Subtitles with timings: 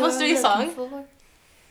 [0.00, 0.06] me?
[0.06, 0.70] Is that supposed to be a song?
[0.70, 1.04] for?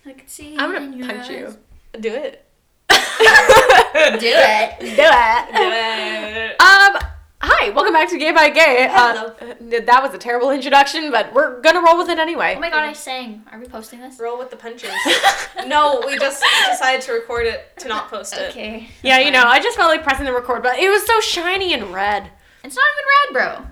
[0.10, 0.56] I can see.
[0.58, 1.30] I'm gonna punch eyes.
[1.30, 1.56] you.
[2.00, 2.46] Do it.
[2.90, 4.20] Do it.
[4.20, 4.80] Do it.
[4.80, 6.62] Do it.
[6.62, 6.98] Um,
[7.42, 8.88] hi, welcome back to Gay by Gay.
[8.90, 9.28] Hello.
[9.40, 9.54] Uh,
[9.86, 12.56] that was a terrible introduction, but we're gonna roll with it anyway.
[12.58, 13.44] Oh my god, I sang.
[13.52, 14.20] Are we posting this?
[14.20, 14.92] Roll with the punches.
[15.68, 18.50] no, we just decided to record it to not post it.
[18.50, 18.88] Okay.
[19.04, 19.44] yeah, you know.
[19.44, 20.80] I just felt like pressing the record button.
[20.84, 22.30] It was so shiny and red.
[22.64, 23.06] It's not even
[23.44, 23.71] red, bro.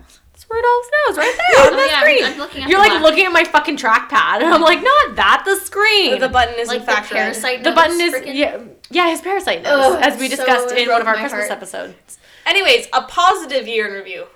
[0.50, 2.24] That's where it all snows, right there on Oh, the yeah, I'm- screen.
[2.24, 3.02] I'm looking at You're the like black.
[3.02, 6.18] looking at my fucking trackpad, and I'm like, not that, the screen.
[6.18, 7.62] The button is Like in the parasite.
[7.64, 8.58] The button is frickin- yeah,
[8.90, 11.50] yeah, his parasite nose, Ugh, as we so discussed in one of our Christmas heart.
[11.52, 12.18] episodes.
[12.46, 14.26] Anyways, a positive year in review.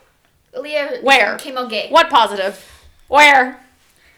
[0.56, 0.98] Leah.
[1.02, 1.36] Where?
[1.38, 1.88] Came out gay.
[1.90, 2.54] What positive?
[3.08, 3.58] Where?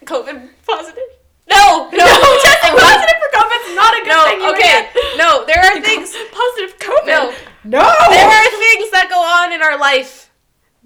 [0.05, 1.03] COVID positive?
[1.49, 2.05] No, no,
[2.43, 4.25] Testing positive for COVID's not a good no.
[4.27, 4.41] thing.
[4.41, 5.47] you Okay, no.
[5.47, 6.15] There are things.
[6.31, 7.07] positive COVID.
[7.07, 7.33] No,
[7.65, 7.95] no.
[8.11, 10.26] there are things that go on in our life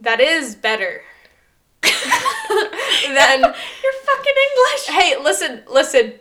[0.00, 1.02] that is better
[1.82, 1.90] than.
[3.82, 4.86] You're fucking English.
[4.88, 6.14] Hey, listen, listen.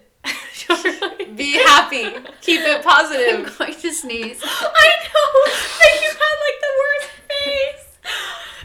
[1.35, 2.03] Be happy.
[2.41, 3.39] Keep it positive.
[3.47, 4.41] I'm going to sneeze.
[4.43, 5.29] I know.
[5.79, 7.85] Like you had like the worst face.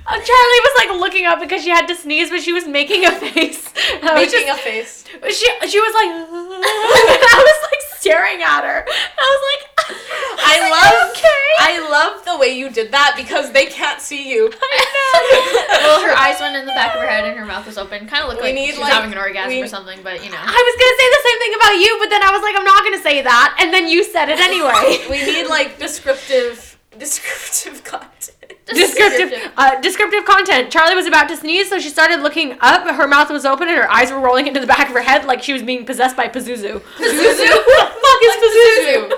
[0.06, 3.06] Uh, Charlie was like looking up because she had to sneeze, but she was making
[3.06, 3.72] a face.
[3.94, 5.04] And I was Making just, a face.
[5.30, 8.84] she she was like, I was like staring at her.
[8.86, 11.10] I was like, I like, love.
[11.10, 11.40] okay.
[11.60, 14.50] I love the way you did that because they can't see you.
[14.62, 15.78] I know.
[15.86, 18.06] well, her eyes went in the back of her head and her mouth was open.
[18.06, 20.00] Kind of looked We like need, she was like- having an orgasm we- or something,
[20.02, 20.38] but you know.
[20.40, 22.64] I was gonna say the same thing about you, but then I was like, I'm
[22.64, 25.04] not gonna say that, and then you said it anyway.
[25.10, 28.43] We need like descriptive, descriptive content.
[28.66, 30.70] Descriptive uh, descriptive content.
[30.70, 32.86] Charlie was about to sneeze, so she started looking up.
[32.88, 35.24] Her mouth was open and her eyes were rolling into the back of her head
[35.26, 36.80] like she was being possessed by Pazuzu.
[36.80, 36.80] Pazuzu?
[36.96, 39.10] Who the fuck is Pazuzu?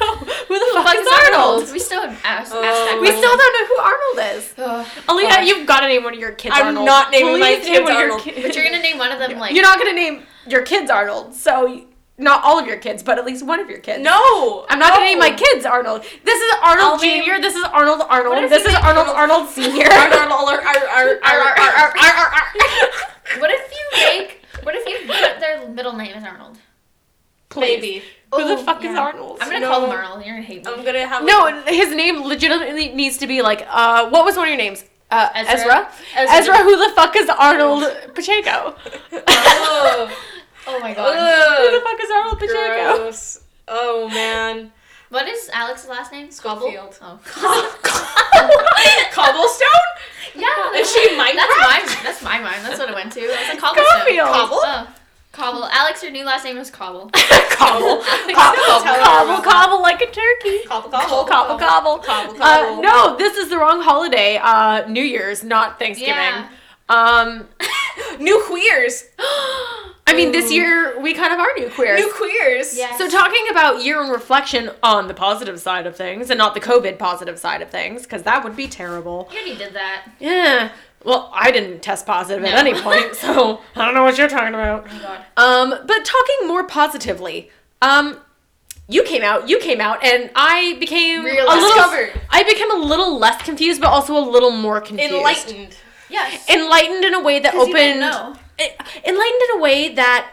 [0.00, 0.14] no,
[0.48, 1.72] who the fuck Fuck is Arnold?
[1.72, 2.62] We still haven't asked, Oh.
[2.62, 3.22] asked that We question.
[3.22, 4.54] still don't know who Arnold is.
[4.58, 4.86] Ugh.
[5.08, 5.46] Aaliyah, Gosh.
[5.48, 6.86] you've got to name one of your kids I'm Arnold.
[6.86, 8.20] not naming my Please name kids one of your Arnold.
[8.22, 9.54] kids- But you're gonna name one of them like.
[9.54, 11.84] You're not gonna name your kids Arnold, so y-
[12.18, 14.02] not all of your kids, but at least one of your kids.
[14.02, 14.96] No, I'm not no.
[14.96, 16.02] gonna name my kids Arnold.
[16.24, 17.40] This is Arnold Junior.
[17.40, 18.50] This is Arnold Arnold.
[18.50, 19.88] This is Arnold Arnold Senior.
[23.38, 24.44] What if you make?
[24.62, 26.58] What if you put their middle name as Arnold?
[27.56, 28.02] Maybe.
[28.32, 28.92] Who the fuck yeah.
[28.92, 29.38] is Arnold?
[29.40, 29.70] I'm gonna no.
[29.70, 30.24] call him Arnold.
[30.24, 30.72] You're gonna hate me.
[30.72, 31.24] I'm gonna have.
[31.24, 33.66] No, like, his name legitimately needs to be like.
[33.68, 34.84] Uh, what was one of your names?
[35.10, 35.52] Uh, Ezra.
[35.54, 35.88] Ezra.
[36.16, 36.36] Ezra.
[36.36, 36.56] Ezra.
[36.58, 37.84] Who the fuck is Arnold
[38.14, 38.74] Pacheco?
[39.28, 40.10] Oh.
[40.66, 41.14] Oh my god.
[41.58, 42.96] who the fuck is Arnold Pacheco?
[43.04, 43.40] gross.
[43.68, 44.72] Oh man.
[45.10, 46.30] What is Alex's last name?
[46.30, 46.98] Schofield.
[47.02, 47.18] Oh.
[49.12, 49.68] Cobblestone?
[50.34, 50.72] yeah.
[50.80, 51.34] Is she Minecraft?
[51.36, 52.00] That's my.
[52.02, 52.64] That's my mind.
[52.64, 53.20] That's what it went to.
[53.20, 53.98] I was like cobblestone.
[54.00, 54.28] Schofield.
[54.28, 54.60] Cobble?
[54.62, 54.88] Oh.
[55.32, 55.64] Cobble.
[55.66, 57.10] Alex, your new last name was Cobble.
[57.12, 58.02] Cobble.
[58.02, 60.64] Alex Cobble, cobble, cobble like a turkey.
[60.66, 62.34] Cobble, Cobble, cobble, cobble, cobble.
[62.34, 62.82] Cobble, Uh, cobble.
[62.82, 64.38] no, this is the wrong holiday.
[64.42, 66.14] Uh, New Year's, not Thanksgiving.
[66.14, 66.48] Yeah.
[66.92, 67.48] Um,
[68.20, 69.04] New queers.
[70.04, 71.98] I mean, this year we kind of are new queers.
[71.98, 72.76] New queers.
[72.76, 72.96] Yeah.
[72.98, 76.60] So talking about year in reflection on the positive side of things and not the
[76.60, 79.28] COVID positive side of things, because that would be terrible.
[79.32, 80.08] You already did that.
[80.20, 80.72] Yeah.
[81.02, 84.54] Well, I didn't test positive at any point, so I don't know what you're talking
[84.54, 84.86] about.
[84.88, 85.24] Oh my god.
[85.38, 88.18] Um, but talking more positively, um,
[88.88, 91.68] you came out, you came out, and I became Real a little.
[91.70, 92.20] discovered.
[92.28, 95.14] I became a little less confused, but also a little more confused.
[95.14, 95.76] Enlightened.
[96.12, 96.48] Yes.
[96.48, 97.74] Enlightened in a way that opened.
[97.74, 98.36] didn't know.
[98.58, 100.28] it- enlightened in a way that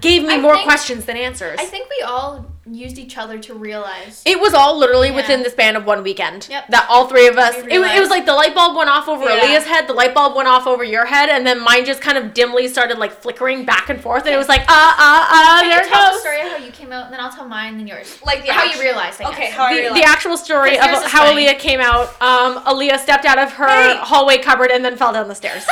[0.00, 1.58] gave me I more think- questions than answers.
[1.60, 4.22] I think we all used each other to realize.
[4.26, 5.14] It was all literally Yeah.
[5.16, 6.48] within the span of one weekend.
[6.50, 6.68] Yep.
[6.70, 7.54] That all three of us.
[7.56, 9.38] It, it was like the light bulb went off over Yeah.
[9.40, 12.18] Aaliyah's head, the light bulb went off over your head, and then mine just kind
[12.18, 15.58] of dimly started like flickering back and forth, and it was like, ah, ah, ah,
[15.60, 16.20] Can there you tell the goes.
[16.20, 18.18] story of how you came out, and then I'll tell mine, then yours.
[18.24, 19.20] Like the how act- you realized.
[19.22, 19.52] I Okay, guess.
[19.54, 20.02] how The, realized.
[20.02, 21.46] the actual story of Because yours is how funny.
[21.46, 23.96] Aaliyah came out, um, Aaliyah stepped out of her Hey.
[24.00, 25.64] hallway cupboard and then fell down the stairs.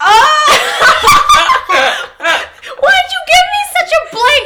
[0.00, 0.58] Oh!
[2.18, 3.92] Why did you give me such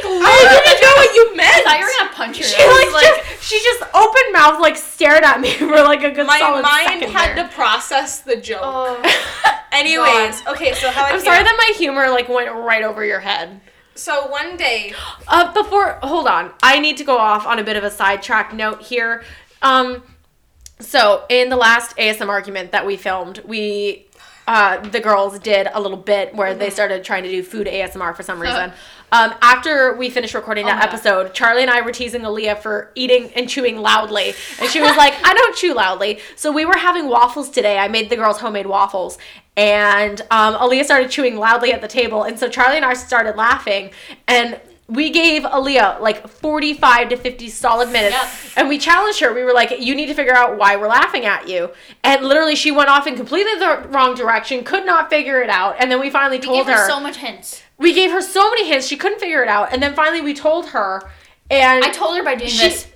[0.03, 0.23] look?
[0.25, 1.55] I didn't know what you meant.
[1.55, 2.43] I thought you were gonna punch her.
[2.43, 6.11] She was like, just, she just open mouth like stared at me for like a
[6.11, 7.47] good My solid mind second had there.
[7.47, 8.59] to process the joke.
[8.63, 9.01] Oh.
[9.71, 13.19] Anyways, okay, so how I I'm sorry that my humor like went right over your
[13.19, 13.61] head.
[13.95, 14.93] So one day,
[15.27, 16.51] Uh, before, hold on.
[16.63, 19.23] I need to go off on a bit of a sidetrack note here.
[19.61, 20.03] Um,
[20.79, 24.07] so in the last ASM argument that we filmed, we,
[24.47, 26.59] uh, the girls did a little bit where Mm-hmm.
[26.59, 28.71] they started trying to do food ASMR for some reason.
[29.11, 30.93] Um, after we finished recording that Oh my God.
[30.93, 34.33] episode, Charlie and I were teasing Aaliyah for eating and chewing loudly.
[34.59, 36.19] And she was like, I don't chew loudly.
[36.35, 37.77] So we were having waffles today.
[37.77, 39.17] I made the girls homemade waffles.
[39.57, 42.23] And um, Aaliyah started chewing loudly at the table.
[42.23, 43.91] And so Charlie and I started laughing.
[44.27, 44.59] And
[44.89, 48.29] We gave Aaliyah like 45 to 50 solid minutes Yep.
[48.57, 49.31] and we challenged her.
[49.33, 51.69] We were like, you need to figure out why we're laughing at you.
[52.03, 55.75] And literally, she went off in completely the wrong direction, could not figure it out.
[55.79, 56.87] And then we finally We told gave her her.
[56.89, 57.61] so much hints.
[57.77, 59.71] we gave her so many hints, she couldn't figure it out.
[59.71, 61.03] And then finally, we told her.
[61.51, 62.87] And I told her by doing She- this.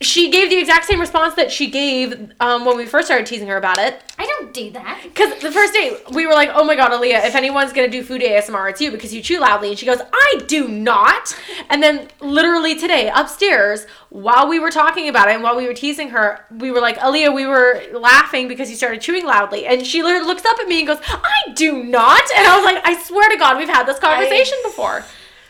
[0.00, 3.48] She gave the exact same response that she gave um, when we first started teasing
[3.48, 4.02] her about it.
[4.18, 5.00] I don't do that.
[5.02, 8.02] Because the first day we were like, oh my god, Aaliyah, if anyone's gonna do
[8.02, 9.70] food ASMR, it's you because you chew loudly.
[9.70, 11.34] And she goes, I do not.
[11.70, 15.74] And then literally today, upstairs, while we were talking about it and while we were
[15.74, 19.64] teasing her, we were like, Aaliyah, we were laughing because you started chewing loudly.
[19.64, 22.22] And she literally looks up at me and goes, I do not.
[22.36, 25.04] And I was like, I swear to God, we've had this conversation before.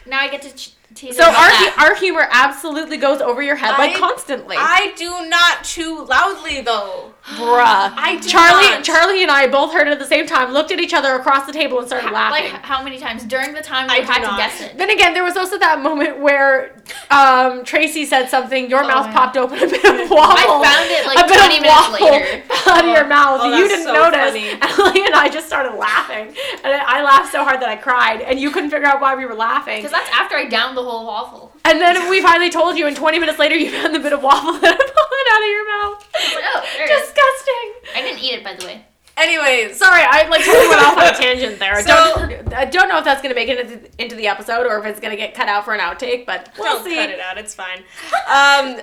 [0.07, 1.77] Now I get to ch- tease So our, that.
[1.79, 4.57] our humor absolutely goes over your head, like I- constantly.
[4.59, 7.13] I do not chew loudly though.
[7.25, 7.65] Bruh.
[7.97, 8.85] I do Charlie, not.
[8.85, 11.47] Charlie and I both heard it at the same time, looked at each other across
[11.47, 12.53] the table and started laughing.
[12.53, 14.77] Like how many times during the time I we do had to guess it?
[14.79, 16.77] Then again, there was also that moment where
[17.11, 19.13] um, Tracy said something, your Oh, mouth yeah.
[19.13, 20.63] popped open a bit of waffle.
[20.63, 22.43] I found it like a bit 20 of minutes later.
[22.71, 23.41] out of your mouth.
[23.43, 24.33] Oh, you didn't so notice.
[24.33, 24.51] funny.
[24.63, 26.29] And Lee and I just started laughing.
[26.65, 28.21] And I I laughed so hard that I cried.
[28.23, 29.79] And you couldn't figure out why we were laughing.
[29.79, 31.53] Because that's after I downed the whole waffle.
[31.65, 34.23] And then we finally told you, and 20 minutes later, you found the bit of
[34.23, 36.09] waffle that had fallen out of your mouth.
[36.35, 36.87] Like, oh, there.
[36.87, 37.69] Disgusting.
[37.97, 38.85] I didn't eat it, by the way.
[39.17, 41.81] Anyways, Sorry, I like totally went off on a tangent there.
[41.83, 44.79] So- don't, I don't know if that's gonna make it into, into the episode or
[44.81, 46.97] if it's gonna get cut out for an outtake, but we'll don't see.
[46.97, 47.39] cut it out.
[47.39, 47.83] It's fine.
[48.29, 48.81] Um,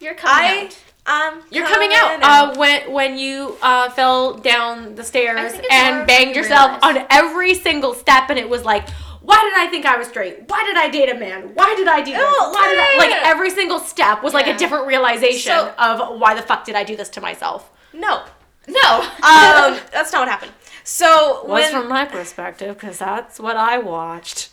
[0.00, 0.70] You're coming I
[1.06, 1.32] out.
[1.34, 5.72] um, You're coming out uh, when when you uh, fell down the stairs think it's
[5.72, 7.02] more and banged yourself realize.
[7.02, 8.88] on every single step, and it was like,
[9.20, 10.48] why did I think I was straight?
[10.48, 11.50] Why did I date a man?
[11.54, 12.20] Why did I do this?
[12.22, 12.96] Oh, Why did I?
[12.96, 16.76] Like every single step was like a different realization So- of why the fuck did
[16.76, 17.70] I do this to myself?
[17.92, 18.24] No.
[18.68, 19.00] No.
[19.22, 20.52] Um, that's not what happened.
[20.84, 24.48] So Was when from my perspective because that's what I watched.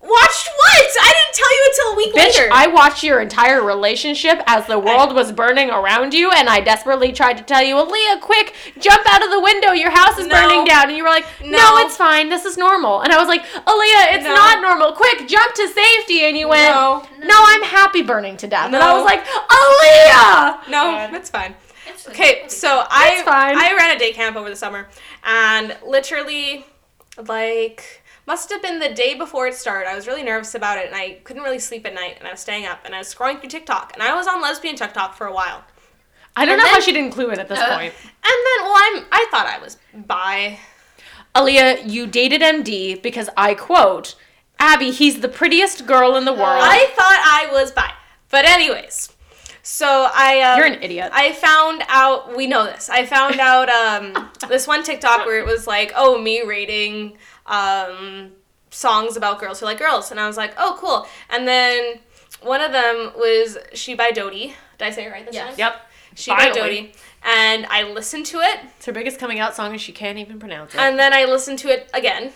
[0.00, 0.88] watched what?
[1.00, 2.48] I didn't tell you until a week Bitch, later.
[2.52, 7.10] I watched your entire relationship as the world was burning around you, and I desperately
[7.12, 10.34] tried to tell you, Aaliyah, quick, jump out of the window, your house is No.
[10.36, 10.88] burning down.
[10.88, 11.58] And you were like, no.
[11.58, 11.78] No.
[11.86, 13.00] it's fine, this is normal.
[13.00, 14.34] And I was like, Aaliyah, it's No.
[14.34, 16.24] not normal, quick, jump to safety.
[16.26, 17.02] And you went, No.
[17.24, 18.66] no, I'm happy burning to death.
[18.66, 20.68] And I was like, Aaliyah!
[20.68, 21.10] no, God.
[21.14, 21.54] that's fine.
[22.10, 23.56] Okay, so I fine.
[23.56, 24.88] I ran a day camp over the summer,
[25.24, 26.64] and literally,
[27.28, 29.88] like, must have been the day before it started.
[29.88, 32.30] I was really nervous about it, and I couldn't really sleep at night, and I
[32.32, 35.14] was staying up, and I was scrolling through TikTok, and I was on lesbian TikTok
[35.14, 35.64] for a while,
[36.36, 37.92] I don't And know how she didn't clue in at this Uh, point.
[37.94, 40.58] and then well, I'm I thought I was bi.
[41.34, 44.14] Aaliyah, you dated MD because I quote,
[44.58, 46.42] Abby, he's the prettiest girl in the world.
[46.62, 47.90] I thought I was bi,
[48.30, 49.11] but anyways,
[49.62, 51.10] so I um, You're an idiot.
[51.14, 52.90] I found out we know this.
[52.90, 57.16] I found out um, this one TikTok where it was like, oh, me rating
[57.46, 58.32] um,
[58.70, 61.06] songs about girls who like girls, and I was like, oh, cool.
[61.30, 61.98] And then
[62.42, 64.54] one of them was "She" by Dodie.
[64.78, 65.50] Did I say it right this Yes.
[65.50, 65.58] time?
[65.58, 65.80] yep.
[66.14, 66.60] "She" by Finally.
[66.60, 66.92] Dodie,
[67.24, 70.40] and I listened to it, It's her biggest coming out song and she can't even
[70.40, 70.80] pronounce it.
[70.80, 72.32] and then I listened to it again.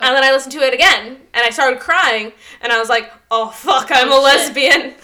[0.00, 2.30] And then I listened to it again, and I started crying,
[2.60, 4.64] and I was like, "Oh fuck, I'm a Oh, shit.
[4.70, 4.94] lesbian."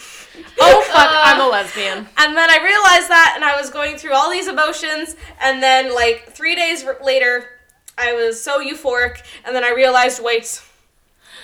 [0.60, 2.06] Oh fuck, Uh, I'm a lesbian.
[2.18, 5.94] And then I realized that, and I was going through all these emotions, and then
[5.94, 7.48] like three days r- later,
[7.98, 10.60] I was so euphoric, and then I realized, wait,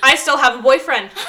[0.03, 1.11] I still have a boyfriend.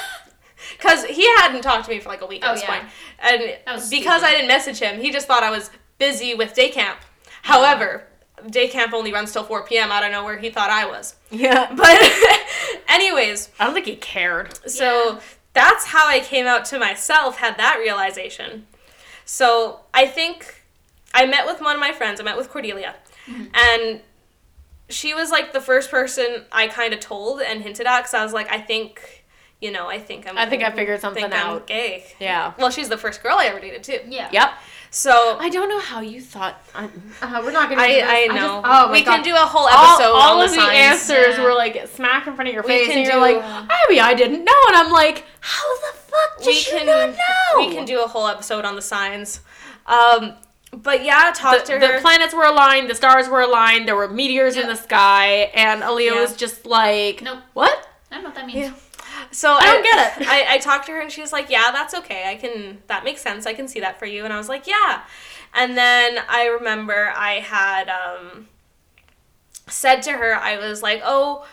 [0.78, 2.80] Because he hadn't talked to me for like a week at Oh, this yeah.
[2.80, 2.84] point.
[3.20, 4.08] And because stupid.
[4.24, 6.98] I didn't message him, he just thought I was busy with day camp.
[7.42, 8.04] However,
[8.50, 9.92] day camp only runs till 4 p.m.
[9.92, 11.14] I don't know where he thought I was.
[11.30, 11.72] Yeah.
[11.74, 11.98] But,
[12.88, 14.58] anyways, I don't think he cared.
[14.68, 15.20] so
[15.52, 18.66] that's how I came out to myself, had that realization.
[19.24, 20.62] So I think
[21.14, 22.94] I met with one of my friends, I met with Cordelia,
[23.26, 23.44] mm-hmm.
[23.54, 24.00] and
[24.88, 28.22] she was like the first person I kind of told and hinted at because I
[28.22, 29.24] was like, I think,
[29.60, 30.36] you know, I think I'm.
[30.36, 31.66] I think I figured something think I'm out.
[31.66, 32.04] gay.
[32.18, 32.52] Yeah.
[32.58, 34.00] Well, she's the first girl I ever dated too.
[34.08, 34.28] Yeah.
[34.32, 34.52] Yep.
[34.94, 36.62] So I don't know how you thought.
[36.74, 36.84] I,
[37.22, 37.80] uh, we're not gonna.
[37.80, 38.04] I, do this.
[38.10, 38.62] I just- know.
[38.62, 39.14] oh we God.
[39.16, 40.76] can do a whole episode all on of the, the, signs.
[40.76, 41.42] answers Yeah.
[41.44, 44.44] were like smack in front of your face, and you're do- like, Abby, I didn't
[44.44, 47.66] know, and I'm like, how the fuck did we you can not know?
[47.66, 49.40] we can do a whole episode on the signs.
[49.86, 50.34] Um,
[50.74, 51.94] but yeah, talk the, to her.
[51.96, 55.82] the planets were aligned, the stars were aligned, there were meteors in the sky, and
[55.82, 56.20] Aaliyah Yeah.
[56.20, 57.38] was just like, Nope.
[57.54, 57.88] what?
[58.10, 58.58] I don't know what that means.
[58.58, 58.72] Yeah.
[59.30, 60.28] So I don't get it.
[60.28, 62.28] I, I talked to her and she was like, "Yeah, that's okay.
[62.28, 62.82] I can.
[62.86, 63.46] That makes sense.
[63.46, 65.02] I can see that for you." And I was like, "Yeah."
[65.54, 68.48] And then I remember I had um,
[69.68, 71.46] said to her, I was like, "Oh,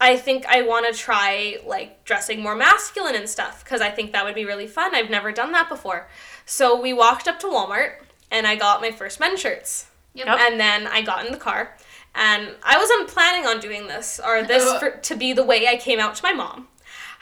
[0.00, 4.12] I think I want to try like dressing more masculine and stuff because I think
[4.12, 4.94] that would be really fun.
[4.94, 6.08] I've never done that before."
[6.44, 7.94] So we walked up to Walmart
[8.30, 9.86] and I got my first men's shirts.
[10.14, 10.26] Yep.
[10.26, 10.38] Yep.
[10.40, 11.76] And then I got in the car,
[12.14, 15.76] and I wasn't planning on doing this or this for, to be the way I
[15.76, 16.68] came out to my mom.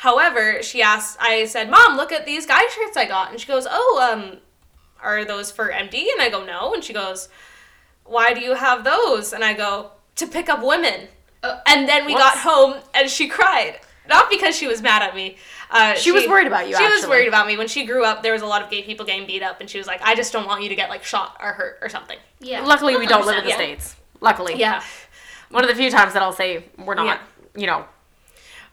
[0.05, 3.31] However, she asked, I said, Mom, look at these guy shirts I got.
[3.31, 4.37] And she goes, Oh, um,
[5.03, 6.13] are those for MD?
[6.13, 6.75] And I go, No.
[6.75, 7.31] And she goes,
[8.05, 9.33] Why do you have those?
[9.33, 11.09] And I go, To pick up women.
[11.43, 12.23] Uh, and then we whoops.
[12.23, 13.81] got home and she cried.
[14.07, 15.39] Not because she was mad at me.
[15.71, 17.57] Uh, She was worried about you, She was worried about me.
[17.57, 19.71] When she grew up, there was a lot of gay people getting beat up, and
[19.71, 21.89] she was like, I just don't want you to get like shot or hurt or
[21.89, 22.19] something.
[22.41, 22.61] Yeah.
[22.61, 23.57] Luckily, we don't live in the Yeah.
[23.57, 23.97] states.
[24.21, 24.83] Luckily, Yeah.
[25.49, 27.07] one of the few times that I'll say we're not.
[27.07, 27.19] Yeah.
[27.57, 27.85] You know,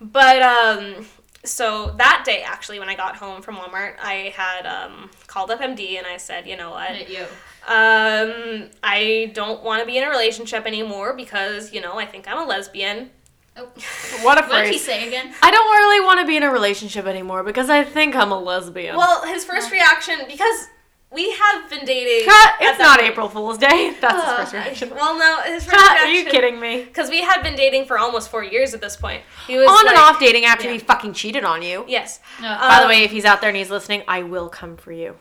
[0.01, 1.05] But um
[1.43, 5.59] so that day actually when I got home from Walmart, I had um called up
[5.59, 7.09] MD and I said, you know what?
[7.09, 7.21] You.
[7.67, 12.27] Um I don't want to be in a relationship anymore because, you know, I think
[12.27, 13.09] I'm a lesbian.
[13.57, 13.63] Oh.
[14.21, 14.85] what a What did he phrase.
[14.85, 15.33] say again?
[15.41, 18.39] I don't really want to be in a relationship anymore because I think I'm a
[18.39, 18.95] lesbian.
[18.95, 20.67] Well, his first reaction because
[21.11, 22.53] we have been dating Cut.
[22.61, 23.93] It's not point- April Fool's Day.
[24.01, 24.89] That's his Uh, first reaction.
[24.95, 25.91] Well, no, his first Cut.
[25.91, 26.83] reaction Are you kidding me?
[26.83, 29.21] Because we had been dating for almost 4 years at this point.
[29.47, 30.73] He was On and off dating after yeah.
[30.73, 31.85] he fucking cheated on you.
[31.87, 32.19] Yes.
[32.41, 32.47] No.
[32.47, 34.91] By the Um, way, if he's out there and he's listening, I will come for
[34.91, 35.15] you.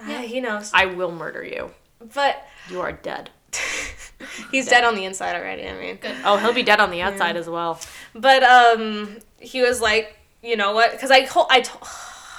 [0.00, 0.70] Uh, he knows.
[0.74, 1.70] I will murder you.
[2.14, 3.30] But You are dead.
[4.52, 5.96] he's dead on the inside already, I mean.
[5.96, 6.14] Good.
[6.24, 7.80] Oh, he'll be dead on the outside as well.
[8.14, 10.92] But um, he was like, you know what?
[10.92, 11.82] Because I told I told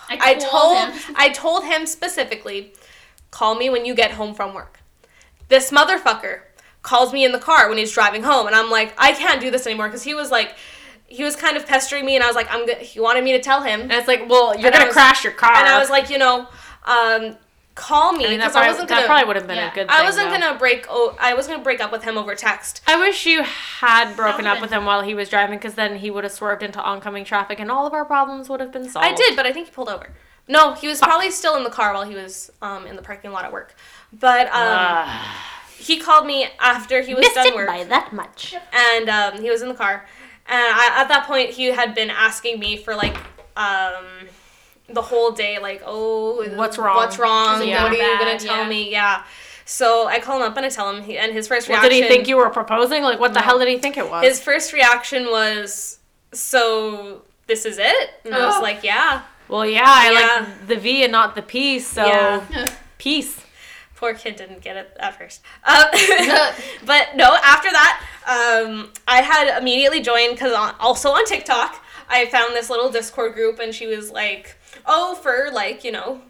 [0.10, 1.13] I told him.
[1.18, 2.74] I told him specifically,
[3.31, 4.79] call me when you get home from work.
[5.48, 6.41] This motherfucker
[6.81, 9.51] calls me in the car when he's driving home, and I'm like, I can't do
[9.51, 10.55] this anymore because he was like,
[11.07, 12.67] he was kind of pestering me, and I was like, I'm.
[12.79, 15.24] He wanted me to tell him, And it's like, well, you're And gonna was- crash
[15.24, 15.53] your car.
[15.55, 16.48] and I was like, you know,
[16.86, 17.36] um,
[17.74, 19.07] call me I mean, because I, wasn't that gonna.
[19.07, 19.71] probably would have been yeah.
[19.71, 19.88] a good.
[19.89, 20.39] I wasn't though.
[20.39, 20.86] gonna break.
[20.89, 22.81] Oh, I was gonna break up with him over text.
[22.86, 26.12] I wish you had broken up with him while he was driving, because then he
[26.12, 29.07] would have swerved into oncoming traffic, and all of our problems would have been solved.
[29.07, 30.09] I did, but I think he pulled over.
[30.50, 33.32] No, he was probably still in the car while he was um, in the parking
[33.32, 33.75] lot at work.
[34.12, 35.46] But um, Ah.
[35.77, 38.56] he called me after he was missed done it work, by that much.
[38.74, 40.06] and um, he was in the car.
[40.48, 43.15] And I, at that point, he had been asking me for like
[43.56, 44.03] um,
[44.88, 46.96] the whole day, like, "Oh, What's wrong?
[46.96, 47.62] What's wrong?
[47.62, 48.68] Is it What are you gonna tell Yeah.
[48.70, 49.24] me?" Yeah.
[49.65, 51.91] So I call him up and I tell him, he, and his first What reaction.
[51.91, 53.03] did he think you were proposing?
[53.03, 53.46] Like, what the No.
[53.46, 54.24] hell did he think it was?
[54.25, 56.00] His first reaction was,
[56.34, 58.62] "So this is it?" And I was Oh.
[58.63, 60.46] like, "Yeah." Well, yeah, I Yeah.
[60.46, 62.70] like the V and not the P, so Yeah.
[62.98, 63.41] peace.
[63.96, 65.41] Poor kid didn't get it at first.
[65.65, 65.84] Um,
[66.86, 72.56] but no, after that, um, I had immediately joined because also on TikTok, I found
[72.56, 76.22] this little Discord group, and she was like, "Oh, for like you know,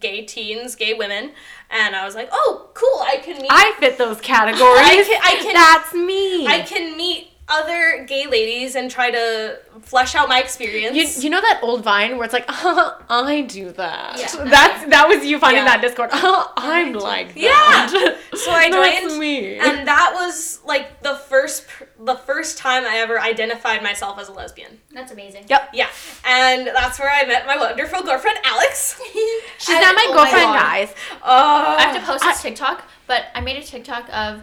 [0.00, 1.30] gay teens, gay women,"
[1.70, 3.00] and I was like, "Oh, cool!
[3.06, 3.50] I can meet.
[3.50, 4.60] I fit those categories.
[4.64, 6.46] I can- I can- That's me.
[6.48, 11.30] I can meet other gay ladies and try to flesh out my experience." You, you
[11.30, 14.18] know that old Vine where it's like, uh, I do that.
[14.18, 14.44] Yeah.
[14.44, 15.76] That's that was you finding Yeah.
[15.76, 16.10] that Discord.
[16.12, 17.86] Oh, I'm like Yeah.
[18.34, 19.58] So I That's joined, me.
[19.58, 21.66] and that was like the first
[22.00, 24.78] the first time I ever identified myself as a lesbian.
[24.92, 25.44] That's amazing.
[25.48, 25.70] Yep.
[25.74, 25.88] Yeah,
[26.24, 29.00] and that's where I met my wonderful girlfriend Alex.
[29.58, 30.58] She's And- not my oh girlfriend, God.
[30.60, 30.94] guys.
[31.22, 34.42] Oh, I have to post I- this TikTok, but I made a TikTok of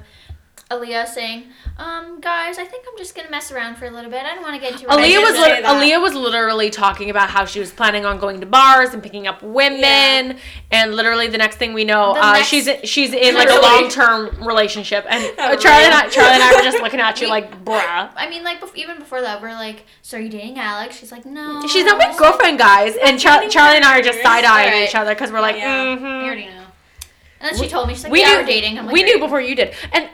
[0.70, 1.46] Aaliyah saying,
[1.80, 4.24] um, guys, I think I'm just gonna mess around for a little bit.
[4.24, 4.86] I don't want to get too.
[4.86, 5.76] a Aaliyah was say lit- that.
[5.82, 9.26] Aaliyah was literally talking about how she was planning on going to bars and picking
[9.26, 10.34] up women, Yeah.
[10.70, 13.90] and literally the next thing we know, uh, next- she's she's in like a long
[13.90, 17.26] term relationship, and uh, Charlie and I, Charlie and I were just looking at you
[17.28, 18.10] We- like, bruh.
[18.16, 21.12] I mean, like bef- even before that, we're like, "So are you dating Alex?" She's
[21.12, 22.96] like, "No." She's not my girlfriend, guys.
[23.04, 24.90] And Char- Charlie and I are just side eyeing Alright.
[24.90, 25.82] each other because we're like, Yeah.
[25.82, 26.22] Like, mhm.
[26.22, 26.52] we already know.
[27.42, 29.02] And then she told me, she's like, we "Yeah, knew we're dating." I'm like, we
[29.02, 30.08] knew before you did, and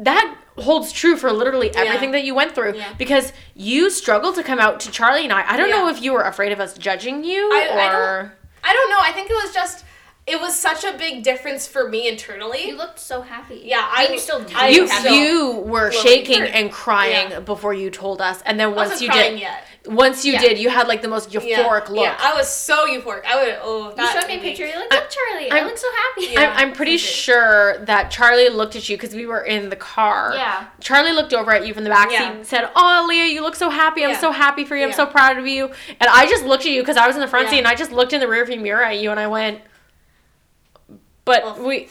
[0.00, 2.92] that holds true for literally everything that you went through Yeah.
[2.96, 5.44] because you struggled to come out to Charlie and I.
[5.52, 8.72] I don't know if you were afraid of us judging you I- I or I
[8.72, 8.98] don't know.
[9.00, 9.84] I think it was just
[10.26, 12.66] it was such a big difference for me internally.
[12.68, 13.60] You looked so happy.
[13.64, 14.54] Yeah, I I- you still do.
[14.56, 16.50] I- you still you were shaking hurt.
[16.54, 17.40] and crying Yeah.
[17.40, 19.66] before you told us, and then once you did, yet.
[19.84, 20.40] once you Yeah.
[20.40, 22.04] did, you had like the most Yeah, euphoric look.
[22.06, 23.26] Yeah, I was so euphoric.
[23.26, 23.58] I would.
[23.62, 24.66] Oh, You showed me a made picture.
[24.66, 26.40] You're like, "Look, Charlie, i I'm- look so happy." Yeah.
[26.56, 30.32] I'm, I'm pretty sure that Charlie looked at you because we were in the car.
[30.34, 30.64] Yeah.
[30.80, 32.30] Charlie looked over at you from the back seat Yeah.
[32.32, 34.02] and said, "Oh, Leah, you look so happy.
[34.04, 34.18] I'm Yeah.
[34.20, 34.86] so happy for you.
[34.86, 37.20] I'm so proud of you." And I just looked at you because I was in
[37.20, 37.50] the front Yeah.
[37.50, 39.60] seat, and I just looked in the rearview mirror at you, and I went,
[41.24, 41.88] "But Well, we,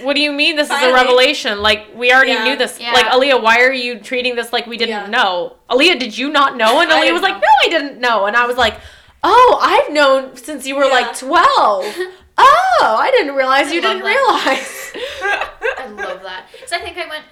[0.00, 1.60] what do you mean this is a revelation?
[1.62, 2.44] Like we already Yeah.
[2.44, 2.78] knew this.
[2.80, 2.92] Yeah.
[2.92, 5.06] Like Aaliyah, why are you treating this like we didn't Yeah.
[5.18, 5.56] know?
[5.70, 8.26] Aaliyah, did you not know?" And I Aaliyah didn't was like, "No, I didn't know."
[8.26, 8.74] And I was like,
[9.22, 10.92] "Oh, I've known since you were Yeah.
[11.00, 11.86] like 12."
[12.38, 14.06] Oh, I didn't realize I you didn't that.
[14.06, 14.92] realize.
[15.78, 16.46] I love that.
[16.66, 17.24] So I think I went,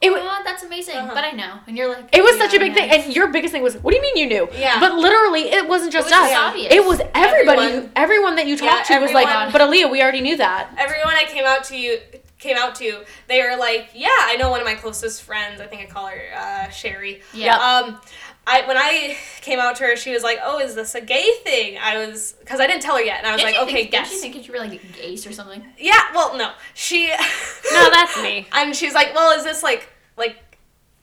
[0.00, 1.10] It "Oh, that's amazing," Uh-huh.
[1.12, 3.14] but I know, and you're like, It was "Yeah, such a big yeah." thing, and
[3.16, 4.78] your biggest thing was, "What do you mean you knew?" Yeah.
[4.78, 6.32] But literally, it wasn't just was us.
[6.36, 6.72] obvious.
[6.72, 7.62] It was everybody.
[7.62, 7.92] Everyone.
[7.96, 11.14] Everyone, that you Yeah, talked to was like, "But Aaliyah, we already knew that." Everyone
[11.14, 11.98] I came out to you
[12.38, 15.60] came out to, they were like, "Yeah, I know one of my closest friends.
[15.60, 17.20] I think I call her uh, Sherry.
[17.34, 17.56] Yeah.
[17.56, 18.00] Um,
[18.48, 21.30] I when I came out to her, she was like, "Oh, is this a gay
[21.44, 23.74] thing?" I was because I didn't tell her yet, and I was Didn't like, "Okay,
[23.82, 25.62] think, guess." Didn't you think you were like ace or something?
[25.78, 27.08] yeah, well, no, she.
[27.72, 28.46] No, that's me.
[28.52, 30.36] And she's like, "Well, is this like like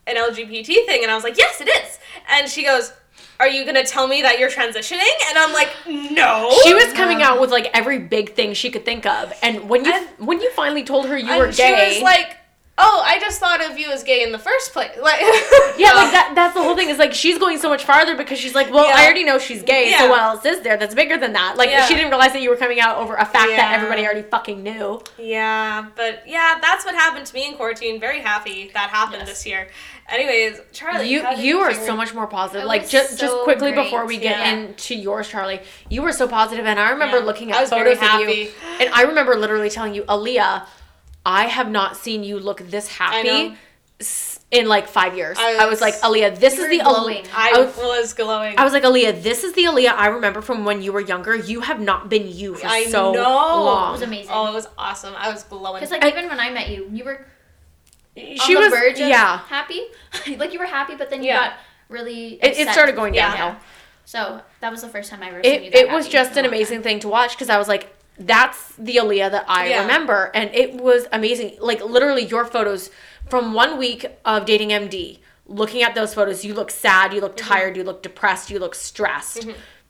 [0.08, 1.98] an LGBT thing?" And I was like, "Yes, it is."
[2.28, 2.92] And she goes,
[3.38, 7.22] "Are you gonna tell me that you're transitioning?" And I'm like, "No." She was coming
[7.22, 10.40] out with like every big thing she could think of, and when you And- when
[10.40, 12.36] you finally told her you And were gay, She was like,
[12.78, 15.20] "Oh, I just thought of you as gay in the first place." Like,
[15.78, 16.32] yeah, like that.
[16.34, 16.88] That's the whole thing.
[16.88, 18.94] Is like she's going so much farther because she's like, well, Yeah.
[18.96, 21.56] I already know she's gay, so what else is there that's bigger than that?
[21.56, 21.86] Like Yeah.
[21.86, 24.62] she didn't realize that you were coming out over a fact that everybody already fucking
[24.62, 25.00] knew.
[25.18, 28.00] Yeah, but yeah, that's what happened to me in quarantine.
[28.00, 29.28] Very happy that happened Yes.
[29.28, 29.68] this year.
[30.08, 32.62] Anyways, Charlie, you you are so much more positive.
[32.64, 33.84] It Like just just quickly great.
[33.84, 34.50] before we get Yeah.
[34.52, 37.24] into yours, Charlie, you were so positive, and I remember Yeah.
[37.24, 40.62] looking at photos of you, and I remember literally telling you, Aaliyah,
[41.26, 43.56] I have not seen you look this happy.
[44.52, 47.24] In like five years, I I was, was- like, Aaliyah, this is the glowing.
[47.24, 47.30] Aaliyah.
[47.34, 48.54] I I was, was glowing.
[48.58, 51.34] I was like, Aaliyah, this is the Aaliyah I remember from when you were younger.
[51.34, 53.22] You have not been you for I so know.
[53.22, 53.88] long.
[53.88, 54.30] It was amazing.
[54.32, 55.14] oh, it was awesome.
[55.16, 55.80] I was glowing.
[55.80, 57.26] Because like I- even when I met you, you were
[58.16, 59.38] She on was, the verge of yeah.
[59.48, 59.80] happy.
[60.36, 61.48] like you were happy, but then you Yeah.
[61.48, 61.52] got
[61.88, 62.34] really.
[62.34, 63.34] It, it started going Yeah.
[63.36, 63.60] downhill.
[64.04, 65.68] So that was the first time I ever seen you.
[65.68, 66.82] It, That it was happy just an amazing time.
[66.84, 69.80] thing to watch because I was like, that's the Aaliyah that I Yeah.
[69.82, 70.30] remember.
[70.34, 71.56] And it was amazing.
[71.60, 72.90] Like, literally, your photos
[73.28, 77.36] from one week of dating MD, looking at those photos, you look sad, you look
[77.36, 77.48] Mm-hmm.
[77.48, 79.46] tired, you look depressed, you look stressed.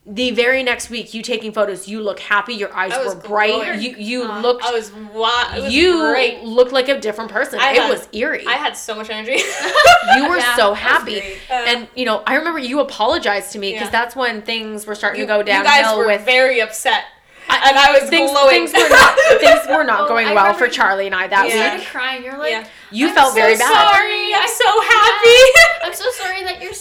[0.09, 3.81] The very next week, you taking photos, you look happy, your eyes were bright, glowing.
[3.81, 6.45] you you Uh, looked I was wa- was you great.
[6.45, 7.59] looked like a different person.
[7.59, 8.47] I it had- was eerie.
[8.47, 9.33] I had so much energy.
[10.17, 11.21] you were Yeah, so happy.
[11.51, 13.91] Uh, and you know, I remember you apologized to me because Yeah.
[13.91, 17.03] that's when things were starting you, to go you downhill guys were with very upset,
[17.49, 18.67] I- and I was things, glowing.
[18.67, 21.49] things were not things were not Oh, going I well for Charlie and I that
[21.49, 21.75] You Yeah.
[21.77, 21.83] week.
[21.87, 22.25] started crying.
[22.25, 22.67] You're like, Yeah.
[22.91, 23.69] You I'm felt so very bad.
[23.71, 25.39] Sorry, I'm so happy.
[25.85, 26.73] I'm so sorry that you're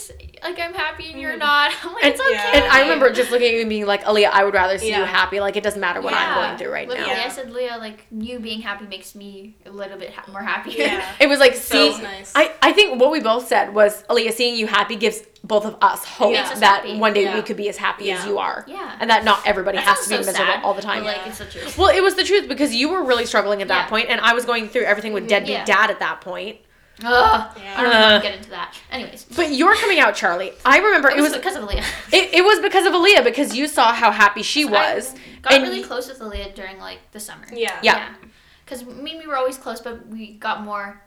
[0.43, 1.39] like I'm happy and you're mm.
[1.39, 1.71] not.
[1.83, 2.31] I'm like And, it's okay.
[2.31, 2.51] Yeah.
[2.53, 4.89] and I remember just looking at you and being like, Aaliyah, I would rather see
[4.89, 5.39] you happy.
[5.39, 7.25] Like it doesn't matter what I'm going through right Literally, now.
[7.25, 10.71] I said, Leah, like you being happy makes me a little bit ha- more happy.
[10.77, 11.03] Yeah.
[11.19, 12.31] It was like So see, nice.
[12.35, 15.77] I, I think what we both said was Aaliyah seeing you happy gives both of
[15.81, 16.97] us hope Makes us that happy.
[16.97, 17.35] one day Yeah.
[17.35, 18.65] we could be as happy as you are.
[18.67, 18.97] Yeah.
[18.99, 21.03] And that not everybody That has to be so miserable sad, all the time.
[21.03, 21.29] Like Yeah.
[21.29, 21.77] it's the truth.
[21.77, 23.89] Well, it was the truth because you were really struggling at that Yeah.
[23.89, 25.29] point, and I was going through everything with mm-hmm.
[25.29, 25.65] deadbeat Yeah.
[25.65, 26.57] dad at that point.
[27.03, 27.07] Ugh,
[27.75, 27.99] I don't Uh.
[28.11, 28.73] want to get into that.
[28.91, 30.53] Anyways, But you're coming out, Charlie.
[30.63, 31.83] I remember it it was, was because of Leah.
[32.13, 35.13] it, it was because of Aaliyah because you saw how happy she was.
[35.13, 37.45] I got and really close with Aaliyah during like the summer.
[37.51, 37.77] yeah.
[37.83, 38.13] Yeah.
[38.63, 41.01] Because me and we were always close, but we got more.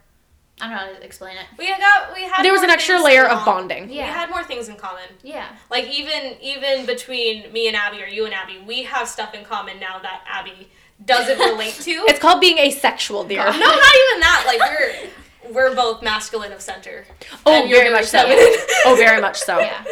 [0.61, 1.45] I don't know how to explain it.
[1.57, 3.89] We got we had There was an extra layer of bonding.
[3.89, 4.05] Yeah.
[4.07, 5.05] We had more things in common.
[5.23, 5.47] Yeah.
[5.71, 9.43] Like even even between me and Abby or you and Abby, we have stuff in
[9.45, 10.69] common now that Abby
[11.03, 11.91] doesn't relate to.
[12.09, 13.43] It's called being asexual, dear.
[13.43, 14.43] no, not even that.
[14.45, 15.09] Like we're
[15.51, 17.05] we're both masculine of center.
[17.45, 18.19] Oh, And very much so.
[18.19, 18.53] feminine.
[18.85, 19.59] oh, very much so.
[19.69, 19.83] Yeah.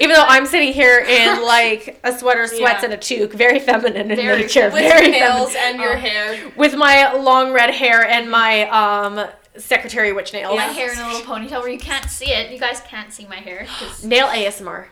[0.00, 2.84] Even though I'm sitting here in like a sweater, sweats, Yeah.
[2.86, 5.74] and a toque, very feminine in Very nature, With very your nails feminine.
[5.74, 5.98] and your Oh.
[6.00, 6.52] hair.
[6.56, 10.56] with my long red hair and my um secretary witch nails.
[10.56, 10.72] My Yeah.
[10.72, 12.50] hair in a little ponytail where you can't see it.
[12.50, 13.68] You guys can't see my hair.
[14.02, 14.86] Nail ASMR.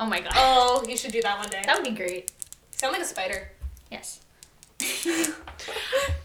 [0.00, 0.32] oh my god.
[0.34, 1.60] Oh, you should do that one day.
[1.66, 2.32] That would be great.
[2.70, 3.50] Sound like a spider.
[3.90, 4.20] Yes.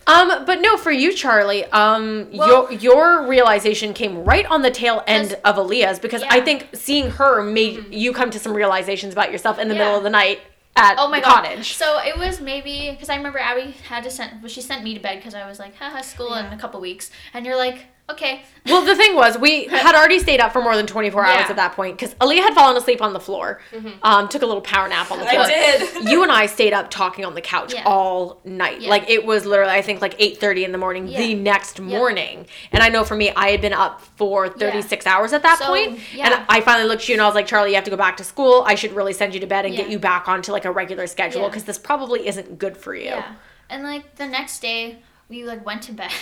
[0.06, 4.70] Um, but no, for you, Charlie, um, Well- your your realization came right on the
[4.72, 6.32] tail end Just- of Aaliyah's because I Yeah.
[6.36, 6.46] Mm-hmm.
[6.46, 9.80] think seeing her made you come to some realizations about yourself in the Yeah.
[9.86, 10.42] middle of the night
[10.76, 11.44] at Oh my the god.
[11.46, 11.74] cottage.
[11.76, 14.42] So it was maybe because I remember Abby had to send.
[14.42, 16.80] Well, she sent me to bed because I was like, haha, school in a couple
[16.82, 18.42] weeks, and you're like, okay.
[18.66, 21.48] Well, the thing was, we had already stayed up for more than 24 hours Yeah.
[21.50, 23.60] at that point because Aaliyah had fallen asleep on the floor,
[24.04, 25.42] um, took a little power nap on the floor.
[25.42, 26.08] I did.
[26.10, 27.84] You and I stayed up talking on the couch Yeah.
[27.86, 28.80] all night.
[28.80, 28.90] Yeah.
[28.90, 32.48] Like it was literally, I think, like 8:30 in the morning the next morning.
[32.72, 35.66] And I know for me, I had been up for 36 hours at that So,
[35.66, 36.00] point.
[36.14, 36.28] yeah.
[36.34, 37.98] And I finally looked at you and I was like, Charlie, you have to go
[37.98, 38.64] back to school.
[38.66, 41.06] I should really send you to bed and get you back onto like a regular
[41.08, 43.08] schedule because this probably isn't good for you.
[43.08, 43.34] Yeah.
[43.70, 46.12] And like the next day, we like went to bed.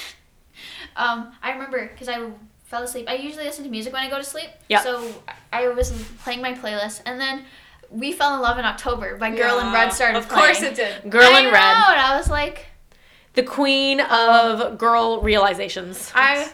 [0.96, 2.30] um, I remember because I
[2.64, 3.10] fell asleep.
[3.10, 4.50] I usually listen to music when I go to sleep.
[4.70, 4.82] Yeah.
[4.82, 5.14] So
[5.52, 5.92] I was
[6.24, 7.46] playing my playlist, and then
[7.90, 10.74] we fell in love in October by Girl in Red started Of course playing.
[10.74, 11.12] it did.
[11.12, 12.68] Girl I in know, red, and I was like,
[13.34, 16.12] the queen of girl realizations.
[16.16, 16.52] I,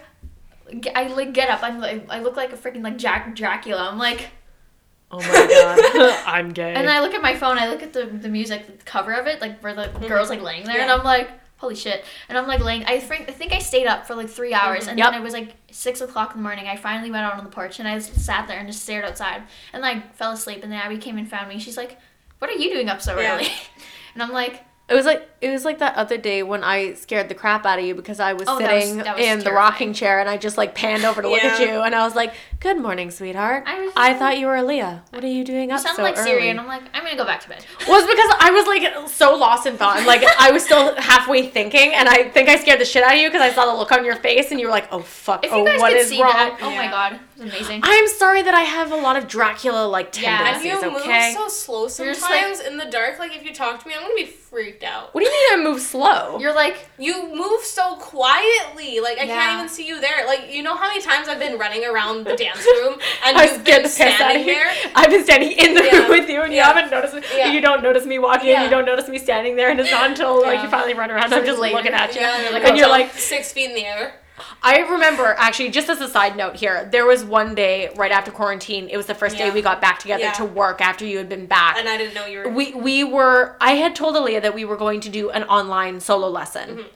[0.96, 1.62] I like get up.
[1.64, 3.90] I'm like, I look like a freaking like Jack Dracula.
[3.90, 4.30] I'm like,
[5.12, 6.74] Oh my god, I'm gay.
[6.74, 7.58] and then I look at my phone.
[7.58, 10.42] I look at the the music the cover of it, like where the girl's like
[10.42, 12.06] laying there, and I'm like, holy shit.
[12.30, 12.86] And I'm like laying.
[12.86, 14.90] I think I think I stayed up for like three hours, mm-hmm.
[14.92, 15.12] and Yep.
[15.12, 16.68] then it was like six o'clock in the morning.
[16.68, 19.06] I finally went out on the porch, and I just sat there and just stared
[19.06, 19.44] outside,
[19.74, 20.64] and I fell asleep.
[20.64, 21.60] And then Abby came and found me.
[21.60, 21.98] She's like,
[22.40, 23.36] "What are you doing up so Yeah.
[23.36, 23.48] early?"
[24.14, 27.28] And I'm like, It was like it was like that other day when I scared
[27.28, 29.40] the crap out of you because I was Oh, that was- sitting that was in
[29.40, 32.06] the rocking chair and I just like panned over to look at you and I
[32.06, 33.66] was like, "Good morning, sweetheart.
[33.68, 35.02] I was- I thought you were Aaliyah.
[35.12, 37.04] What are you doing You up sound so like early?" Siri, and I'm like, I'm
[37.04, 37.66] gonna go back to bed.
[37.86, 39.98] was because I was like so lost in thought.
[39.98, 43.12] And, like I was still halfway thinking, and I think I scared the shit out
[43.14, 45.02] of you because I saw the look on your face, and you were like, "Oh
[45.02, 45.46] fuck!
[45.46, 47.54] If oh, you guys what could is see wrong?" that, oh my god, it was
[47.54, 47.82] amazing.
[47.84, 50.54] I'm sorry that I have a lot of Dracula like Yeah.
[50.56, 50.82] And tendencies.
[50.84, 53.20] you move so slow sometimes in the dark.
[53.20, 55.14] Like if you talk to me, I'm gonna be freaked out.
[55.14, 56.40] what do you mean I move slow?
[56.40, 59.00] You're like, You move so quietly.
[59.00, 59.36] Like I Yeah.
[59.36, 60.26] can't even see you there.
[60.26, 62.96] Like you know how many times I've been running around the dance room
[63.26, 64.54] and I was been scared the piss out of standing you.
[64.56, 64.72] there.
[64.96, 65.98] I've been standing in the Yeah.
[66.00, 67.14] room with you, and you haven't noticed.
[67.16, 67.22] me.
[67.36, 67.52] Yeah.
[67.52, 68.50] You don't notice me walking.
[68.50, 71.12] and You don't notice me standing there, and it's not until like you finally run
[71.12, 71.30] around.
[71.30, 71.76] So I'm just later.
[71.76, 72.22] looking at you.
[72.22, 74.14] Yeah, you're like, and oh, you're oh, like, six feet in the air.
[74.62, 78.32] I remember actually, just as a side note here, there was one day right after
[78.32, 78.88] quarantine.
[78.90, 80.34] It was the first day we got back together Yeah.
[80.34, 81.78] to work after you had been back.
[81.78, 82.50] And I didn't know you were.
[82.50, 86.00] we we were I had told Aaliyah that we were going to do an online
[86.00, 86.70] solo lesson.
[86.70, 86.88] Mm-hmm.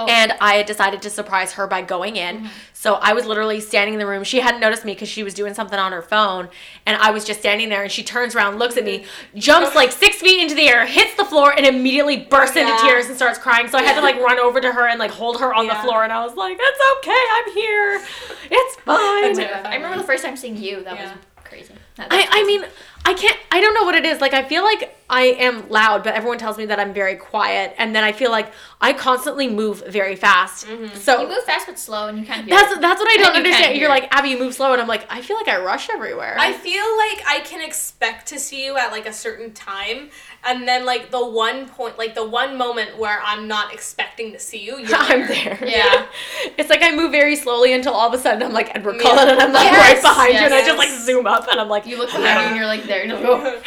[0.00, 2.38] Oh, And I had decided to surprise her by going in.
[2.38, 2.46] Mm-hmm.
[2.72, 4.24] So I was literally standing in the room.
[4.24, 6.48] She hadn't noticed me because she was doing something on her phone.
[6.86, 9.92] And I was just standing there and she turns around, looks at me, jumps like
[9.92, 13.38] six feet into the air, hits the floor, and immediately bursts into tears and starts
[13.38, 13.68] crying.
[13.68, 15.74] So I had to like run over to her and like hold her on the
[15.76, 16.04] floor.
[16.04, 17.24] And I was like, it's okay.
[17.32, 18.02] I'm here.
[18.50, 19.66] It's fine.
[19.66, 20.82] I remember the first time seeing you.
[20.84, 21.12] That Yeah.
[21.12, 21.74] was crazy.
[21.96, 22.64] That- I, that's I mean,
[23.04, 24.20] I can't, I don't know what it is.
[24.20, 27.74] Like, I feel like I am loud, but everyone tells me that I'm very quiet.
[27.78, 30.66] And then I feel like I constantly move very fast.
[30.66, 30.96] Mm-hmm.
[30.96, 32.56] So you move fast but slow, and you kind of hear.
[32.56, 32.80] that's, it.
[32.80, 33.72] that's what I don't you can't understand.
[33.72, 34.72] hear You're like, Abby, you move slow.
[34.72, 36.36] And I'm like, I feel like I rush everywhere.
[36.38, 40.10] I feel like I can expect to see you at like a certain time,
[40.44, 44.38] and then like the one point, like the one moment where I'm not expecting to
[44.38, 45.58] see you, you're I'm there.
[45.66, 46.06] Yeah.
[46.56, 49.02] it's like I move very slowly until all of a sudden I'm like Edward Yeah.
[49.02, 51.60] Cullen and I'm like Yes, right behind you and I just like zoom up and
[51.60, 53.06] I'm like, You look behind you, and you're like there.
[53.06, 53.62] You're like, oh,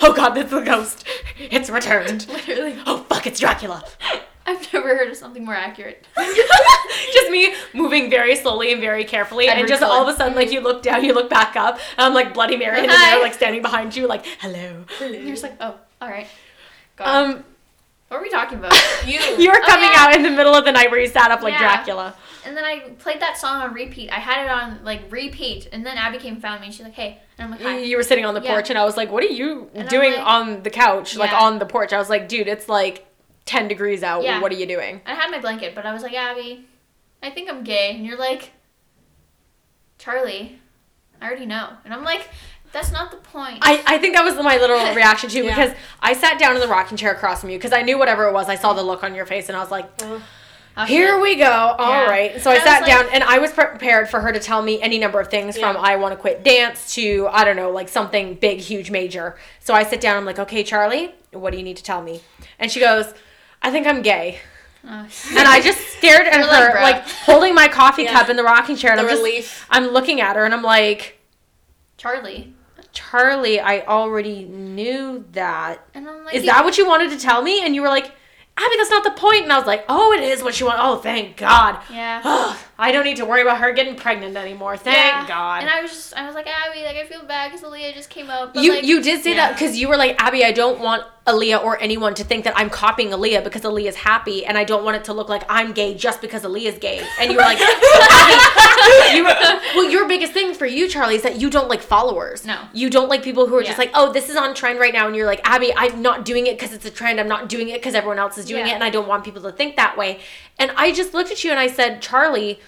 [0.02, 1.06] oh god, it's the ghost.
[1.38, 2.26] It's returned.
[2.48, 2.78] literally.
[2.86, 3.84] Oh fuck, it's Dracula.
[4.46, 6.04] I've never heard of something more accurate.
[6.16, 10.50] just me moving very slowly and very carefully, and just all of a sudden, like
[10.50, 13.10] you look down, you look back up, and I'm like Bloody Mary in the Hi.
[13.10, 14.84] mirror, like standing behind you, like hello.
[15.02, 16.26] And you're just like, oh, all right.
[16.96, 17.06] God.
[17.30, 17.44] Um,
[18.10, 18.72] what were we talking about?
[19.06, 19.18] you.
[19.38, 19.98] you were Oh, coming yeah.
[20.04, 21.60] out in the middle of the night where you sat up like Yeah.
[21.60, 22.14] Dracula.
[22.44, 24.10] and then I played that song on repeat.
[24.10, 26.84] I had it on like repeat, and then Abby came and found me, and she's
[26.84, 27.78] like, hey, and I'm like, hi.
[27.78, 28.52] You were sitting on the Yeah.
[28.52, 31.32] porch, and I was like, "What are you And doing like- on the couch, like
[31.32, 33.06] on the porch?" I was like, "Dude, it's like
[33.46, 34.24] ten degrees out.
[34.24, 34.40] Yeah.
[34.40, 36.66] What are you doing?" I had my blanket, but I was like, Abby,
[37.22, 37.94] I think I'm gay.
[37.94, 38.50] And you're like,
[39.98, 40.58] Charlie,
[41.20, 41.68] I already know.
[41.84, 42.28] And I'm like,
[42.72, 43.58] that's not the point.
[43.62, 45.54] I, I think that was my literal reaction too Yeah.
[45.56, 48.26] because I sat down in the rocking chair across from you because I knew whatever
[48.28, 48.48] it was.
[48.48, 49.88] I saw the look on your face and I was like,
[50.76, 51.50] Oh, Here we go.
[51.50, 52.08] All Yeah.
[52.08, 52.40] right.
[52.40, 54.80] So I, I sat like- down and I was prepared for her to tell me
[54.80, 57.88] any number of things from I want to quit dance to I don't know, like
[57.88, 59.36] something big, huge, major.
[59.58, 60.16] So I sit down.
[60.16, 62.20] I'm like, okay, Charlie, what do you need to tell me?
[62.58, 63.12] And she goes,
[63.62, 64.38] I think I'm gay.
[64.82, 64.88] Oh,
[65.36, 68.12] And I just stared at You're like, her, "Bruh." like holding my coffee Yeah.
[68.12, 69.66] cup in the rocking chair, and the I'm just, relief.
[69.68, 71.18] I'm looking at her, and I'm like,
[71.98, 72.54] Charlie.
[72.92, 75.84] Charlie, I already knew that.
[75.94, 77.64] And I'm like, Is that what you wanted to tell me?
[77.64, 78.12] And you were like,
[78.56, 79.44] Abby, that's not the point.
[79.44, 80.78] And I was like, oh, it is what you want.
[80.82, 81.78] Oh, thank God.
[81.90, 82.20] Yeah.
[82.22, 84.76] Ugh, I don't need to worry about her getting pregnant anymore.
[84.76, 85.26] Thank Yeah.
[85.26, 85.62] God.
[85.62, 88.10] And I was just, I was like, Abby, like I feel bad because Aaliyah just
[88.10, 88.54] came out.
[88.56, 90.44] You like, you did say that because you were like Abby.
[90.44, 94.44] I don't want Aaliyah or anyone to think that I'm copying Aaliyah because Aaliyah's happy,
[94.44, 97.02] and I don't want it to look like I'm gay just because Aaliyah's gay.
[97.20, 98.34] And you were like, Abby,
[99.14, 99.34] you were,
[99.74, 102.44] well, your biggest thing for you, Charlie, is that you don't like followers.
[102.44, 102.60] No.
[102.72, 105.06] you don't like people who are just like, oh, this is on trend right now,
[105.06, 107.20] and you're like, Abby, I'm not doing it because it's a trend.
[107.20, 108.72] I'm not doing it because everyone else is doing Yeah.
[108.72, 110.20] it, and I don't want people to think that way.
[110.58, 112.60] And I just looked at you and I said, Charlie.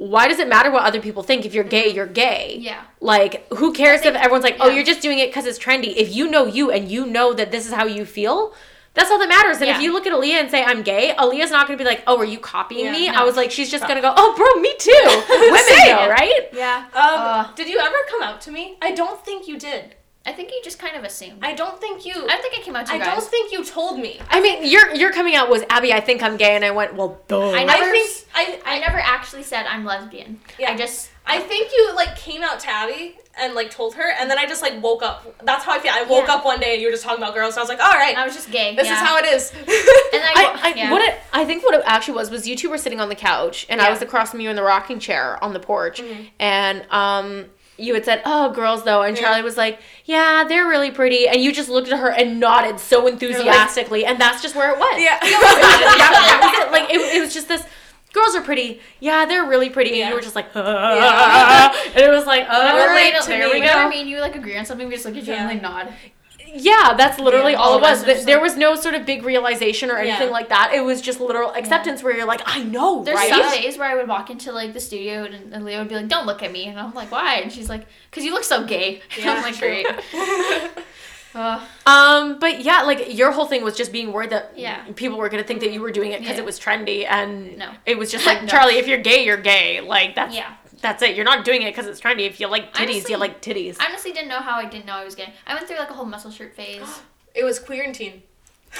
[0.00, 1.44] Why does it matter what other people think?
[1.44, 1.96] If you're gay, mm-hmm.
[1.96, 2.58] you're gay.
[2.60, 2.84] Yeah.
[3.00, 4.76] Like, who cares think- if everyone's like, oh, yeah.
[4.76, 5.92] you're just doing it because it's trendy?
[5.96, 8.54] If you know you and you know that this is how you feel,
[8.98, 9.60] that's all that matters.
[9.62, 11.88] And if you look at Aaliyah and say, I'm gay, Aaliyah's not going to be
[11.88, 13.08] like, oh, are you copying Yeah, me?
[13.08, 13.14] no.
[13.14, 14.92] I was like, she's just going to go, oh, bro, me too.
[15.52, 15.96] Women Same.
[15.96, 16.48] go, right?
[16.52, 16.84] Yeah.
[16.92, 18.76] Um, Uh, did you ever come out to me?
[18.82, 19.94] I don't think you did.
[20.26, 21.38] I think you just kind of assumed.
[21.42, 22.12] I don't think you.
[22.12, 23.14] I don't think I came out to I you guys.
[23.14, 24.20] don't think you told me.
[24.28, 26.54] I mean, your your coming out was, Abby, I think I'm gay.
[26.54, 27.50] And I went, well, duh.
[27.50, 30.38] I I never think s- I, I I never actually said I'm lesbian.
[30.58, 30.72] Yeah.
[30.72, 34.30] I just I think you like came out to Abby and like told her, and
[34.30, 35.26] then I just like woke up.
[35.44, 35.92] That's how I feel.
[35.94, 36.34] I woke Yeah.
[36.34, 37.54] up one day and you were just talking about girls.
[37.54, 38.74] So I was like, all right, I was just gay.
[38.76, 38.94] this yeah.
[38.94, 39.52] is how it is.
[40.10, 40.90] And I, I, I, yeah.
[40.90, 43.14] what it, I think what it actually was was you two were sitting on the
[43.14, 46.22] couch and I was across from you in the rocking chair on the porch Mm-hmm.
[46.40, 47.44] and um
[47.76, 49.22] you had said oh girls though and Yeah.
[49.24, 52.80] Charlie was like yeah they're really pretty and you just looked at her and nodded
[52.80, 55.00] so enthusiastically and that's just where it was.
[55.00, 55.18] yeah.
[55.20, 56.72] that, that was it.
[56.72, 57.64] like it, it was just this
[58.12, 60.08] girls are pretty yeah they're really pretty and Yeah.
[60.08, 60.58] you were just like uh.
[61.94, 64.56] and it was like oh right we- there we go me and you like agree
[64.56, 65.92] on something, we just look at you and like nod.
[66.50, 68.00] Yeah, that's literally Yeah, all it was.
[68.02, 70.32] are Th- just There like- was no sort of big realization or anything Yeah.
[70.32, 70.72] like that.
[70.74, 73.28] It was just literal acceptance where you're like, I know, There's right?
[73.28, 75.94] some days where I would walk into like the studio and, and Leah would be
[75.96, 78.44] like, "Don't look at me," and I'm like, "Why?" And she's like, "Cause you look
[78.44, 79.86] so gay." And Yeah, I'm like, "Great."
[81.34, 84.82] Uh, Um, but yeah, like your whole thing was just being worried that Yeah.
[84.96, 86.42] people were gonna think that you were doing it because Yeah.
[86.42, 87.70] it was trendy, and No.
[87.86, 88.48] it was just like No.
[88.48, 89.80] Charlie, if you're gay, you're gay.
[89.80, 90.52] Like that's Yeah.
[90.80, 91.14] that's it.
[91.16, 92.26] You're not doing it because it's trendy.
[92.26, 93.76] If you like titties, Honestly, you like titties.
[93.80, 95.32] I honestly didn't know how I didn't know I was gay.
[95.46, 96.82] I went through like a whole muscle shirt phase.
[97.34, 98.22] It was quarantine.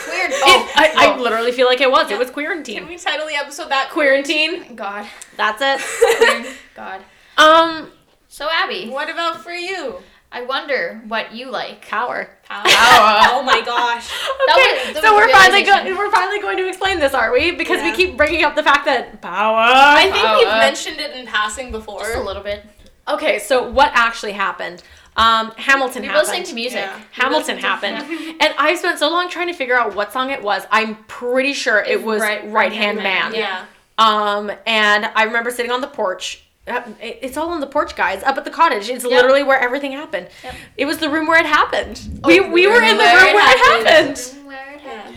[0.08, 0.32] Weird.
[0.42, 1.22] Oh, I, I oh.
[1.22, 2.08] literally feel like it was.
[2.11, 2.16] Yeah.
[2.16, 2.78] It was quarantine.
[2.78, 3.90] Can we title the episode that?
[3.90, 4.74] Quarantine.
[4.74, 5.06] God.
[5.37, 6.46] That's it.
[6.74, 7.02] God.
[7.37, 7.92] um,
[8.28, 10.02] So Abby, What about for you?
[10.31, 11.88] I wonder what you like.
[11.88, 12.29] power.
[12.45, 12.64] Power.
[12.64, 12.69] Power.
[13.38, 14.11] oh my gosh.
[14.49, 15.97] That Okay, was- that so we're finally going.
[15.97, 17.51] We're finally going to explain this, aren't we?
[17.53, 19.59] Because we keep bringing up the fact that power.
[19.61, 20.37] I think Power.
[20.38, 22.01] we've mentioned it in passing before.
[22.01, 22.64] Just a little bit.
[23.09, 24.83] Okay, so what actually happened?
[25.17, 26.29] Um, Hamilton We were happened.
[26.29, 26.81] listening to music.
[26.81, 27.01] Yeah.
[27.12, 27.97] Hamilton to- happened,
[28.41, 30.62] and I spent so long trying to figure out what song it was.
[30.71, 33.35] I'm pretty sure it was Right- Right, Hand Man.
[33.35, 33.64] Yeah.
[33.99, 36.45] Um, and I remember sitting on the porch.
[36.70, 38.88] Uh, It's all on the porch, guys, up at the cottage.
[38.88, 39.11] It's Yep.
[39.12, 40.28] literally where everything happened.
[40.44, 40.54] Yep.
[40.76, 42.00] It was the room where it happened.
[42.24, 44.18] we we were in the where room it where it happened.
[44.18, 44.46] happened.
[44.46, 45.14] Where it happened.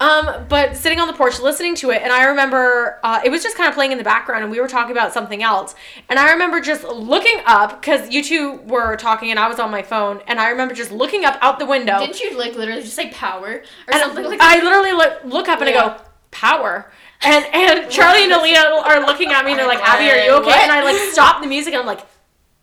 [0.00, 3.40] Um, but sitting on the porch listening to it, and I remember uh, it was
[3.40, 5.76] just kind of playing in the background, and we were talking about something else.
[6.08, 9.70] And I remember just looking up because you two were talking, and I was on
[9.70, 12.00] my phone, and I remember just looking up out the window.
[12.00, 15.48] Didn't you like literally just say power or and something like I literally look, look
[15.48, 15.96] up and I go,
[16.32, 16.90] power.
[17.24, 20.32] And and Charlie and Aaliyah are looking at me and they're like, Abby, are you
[20.38, 20.46] okay?
[20.46, 20.58] What?
[20.58, 22.04] And I like stop the music and I'm like,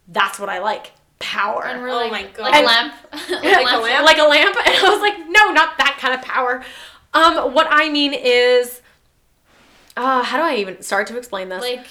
[0.07, 0.91] that's what I like.
[1.19, 1.65] Power.
[1.65, 2.51] And we're Oh like, my God.
[2.51, 2.93] like a lamp.
[3.11, 4.05] like Like a lamp?
[4.05, 4.55] like a lamp.
[4.65, 6.63] And I was like, no, not that kind of power.
[7.13, 8.81] Um, what I mean is,
[9.97, 11.61] uh, how do I even start to explain this?
[11.61, 11.85] Like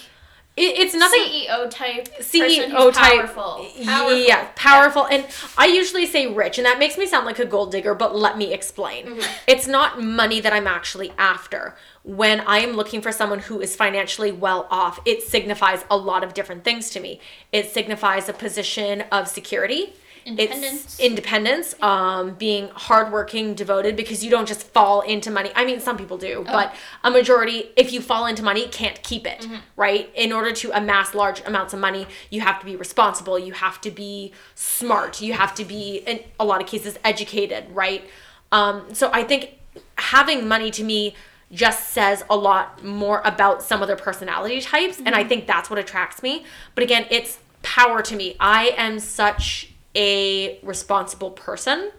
[0.58, 1.20] it, it's nothing.
[1.20, 2.08] CEO type.
[2.20, 3.20] CEO type.
[3.20, 3.66] Powerful.
[3.84, 4.18] Powerful.
[4.18, 5.06] Yeah, powerful.
[5.06, 8.14] And I usually say rich, and that makes me sound like a gold digger, but
[8.14, 9.06] let me explain.
[9.06, 9.32] Mm-hmm.
[9.46, 11.76] It's not money that I'm actually after.
[12.02, 16.24] When I am looking for someone who is financially well off, it signifies a lot
[16.24, 17.20] of different things to me.
[17.52, 19.94] It signifies a position of security.
[20.24, 20.85] Independence.
[20.85, 25.50] It's independence, um, being hardworking, devoted, because you don't just fall into money.
[25.54, 26.52] I mean, some people do, Oh.
[26.52, 29.57] but a majority, if you fall into money, can't keep it, Mm-hmm.
[29.76, 30.11] right?
[30.14, 33.81] In order to amass large amounts of money, you have to be responsible, you have
[33.83, 38.09] to be smart, you have to be, in a lot of cases, educated, right?
[38.52, 39.54] Um, so I think
[39.96, 41.14] having money to me
[41.52, 45.70] just says a lot more about some of their personality types, and I think that's
[45.70, 46.44] what attracts me.
[46.74, 48.37] But again, it's power to me.
[48.38, 51.90] I am such a responsible person.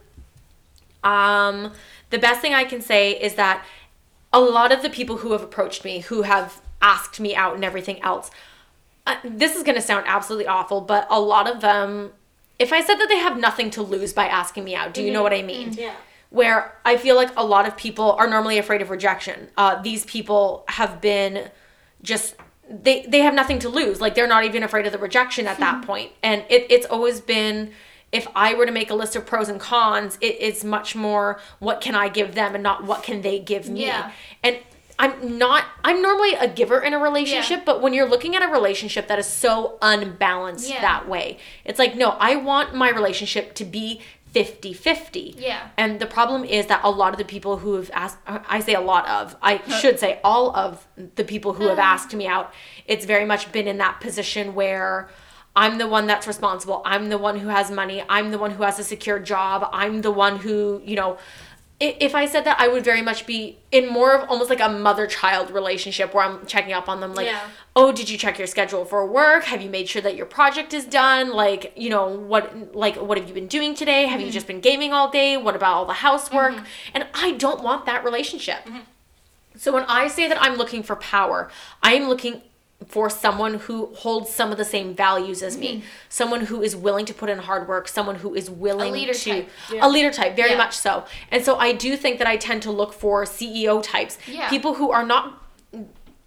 [1.04, 1.74] Um,
[2.10, 3.66] the best thing I can say is that
[4.32, 7.64] a lot of the people who have approached me, who have asked me out and
[7.64, 8.32] everything else,
[9.08, 12.12] uh, this is going to sound absolutely awful, but a lot of them,
[12.60, 15.12] if I said that they have nothing to lose by asking me out, do you
[15.12, 15.74] know what I mean?
[15.74, 15.96] Yeah.
[16.30, 19.50] Where I feel like a lot of people are normally afraid of rejection.
[19.58, 21.50] Uh, these people have been
[22.04, 22.36] just
[22.70, 24.00] they they have nothing to lose.
[24.00, 25.84] Like they're not even afraid of the rejection at that hmm.
[25.84, 26.12] point.
[26.22, 27.72] And it, it's always been
[28.12, 31.40] if I were to make a list of pros and cons, it, it's much more
[31.60, 33.86] what can I give them and not what can they give me.
[33.86, 34.12] Yeah.
[34.44, 34.60] And
[34.98, 38.48] I'm not I'm normally a giver in a relationship, but when you're looking at a
[38.48, 40.82] relationship that is so unbalanced Yeah.
[40.82, 45.36] that way, it's like, no, I want my relationship to be 50 50.
[45.38, 45.70] Yeah.
[45.78, 48.76] And the problem is that a lot of the people who have asked, I say
[48.76, 52.54] a lot of, I should say all of the people who have asked me out,
[52.86, 55.10] it's very much been in that position where
[55.56, 56.82] I'm the one that's responsible.
[56.86, 58.04] I'm the one who has money.
[58.08, 59.68] I'm the one who has a secure job.
[59.74, 61.18] I'm the one who, you know,
[61.80, 64.68] if I said that, I would very much be in more of almost like a
[64.68, 67.40] mother child relationship where I'm checking up on them, like, Yeah.
[67.74, 69.46] oh, did you check your schedule for work?
[69.46, 71.32] Have you made sure that your project is done?
[71.32, 74.08] Like, you know, what like what have you been doing today?
[74.08, 74.34] Have you mm-hmm.
[74.34, 75.38] just been gaming all day?
[75.38, 76.56] What about all the housework?
[76.56, 76.66] Mm-hmm.
[76.96, 78.66] And I don't want that relationship.
[78.66, 78.80] Mm-hmm.
[79.56, 81.50] So when I say that I'm looking for power,
[81.82, 82.42] I am looking
[82.88, 85.86] for someone who holds some of the same values as me, mm-hmm.
[86.08, 89.30] someone who is willing to put in hard work, someone who is willing leader to
[89.30, 89.50] type.
[89.72, 89.86] Yeah.
[89.86, 90.58] a leader type, very Yeah.
[90.58, 91.04] much so.
[91.30, 94.50] And so I do think that I tend to look for CEO types, Yeah.
[94.50, 95.44] people who are not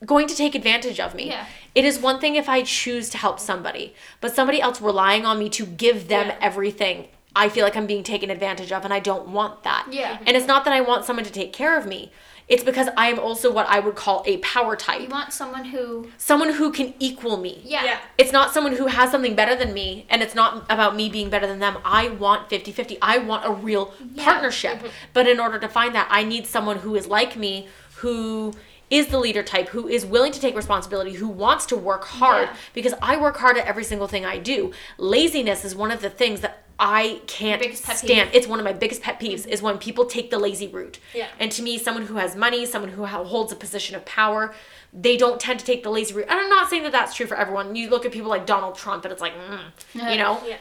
[0.05, 1.35] going to take advantage of me.
[1.75, 5.39] It is one thing if I choose to help somebody, but somebody else relying on
[5.39, 7.09] me to give them everything.
[7.35, 9.87] I feel like I'm being taken advantage of and I don't want that.
[9.91, 10.19] Yeah.
[10.27, 12.13] And it's not that I want someone to take care of me.
[12.53, 15.01] It's because I am also what I would call a power type.
[15.01, 16.11] You want someone who.
[16.19, 17.63] Someone who can equal me.
[17.65, 17.83] Yeah.
[17.85, 17.99] Yeah.
[18.19, 21.31] It's not someone who has something better than me and it's not about me being
[21.31, 21.79] better than them.
[21.83, 22.99] I want 50-50.
[23.01, 24.25] I want a real Yeah.
[24.25, 24.77] partnership.
[24.81, 24.87] Mm-hmm.
[25.15, 28.53] But in order to find that, I need someone who is like me, who
[28.91, 32.49] is the leader type, who is willing to take responsibility, who wants to work hard
[32.51, 32.57] Yeah.
[32.75, 34.73] because I work hard at every single thing I do.
[34.99, 38.31] Laziness is one of the things that I can't stand.
[38.33, 40.99] It's one of my biggest pet peeves is when people take the lazy route.
[41.15, 41.29] Yeah.
[41.39, 44.53] And to me, someone who has money, someone who holds a position of power,
[44.93, 46.27] they don't tend to take the lazy route.
[46.29, 47.77] And I'm not saying that that's true for everyone.
[47.77, 49.61] You look at people like Donald Trump, and it's like, mm,
[49.95, 50.41] you know.
[50.47, 50.57] Yeah.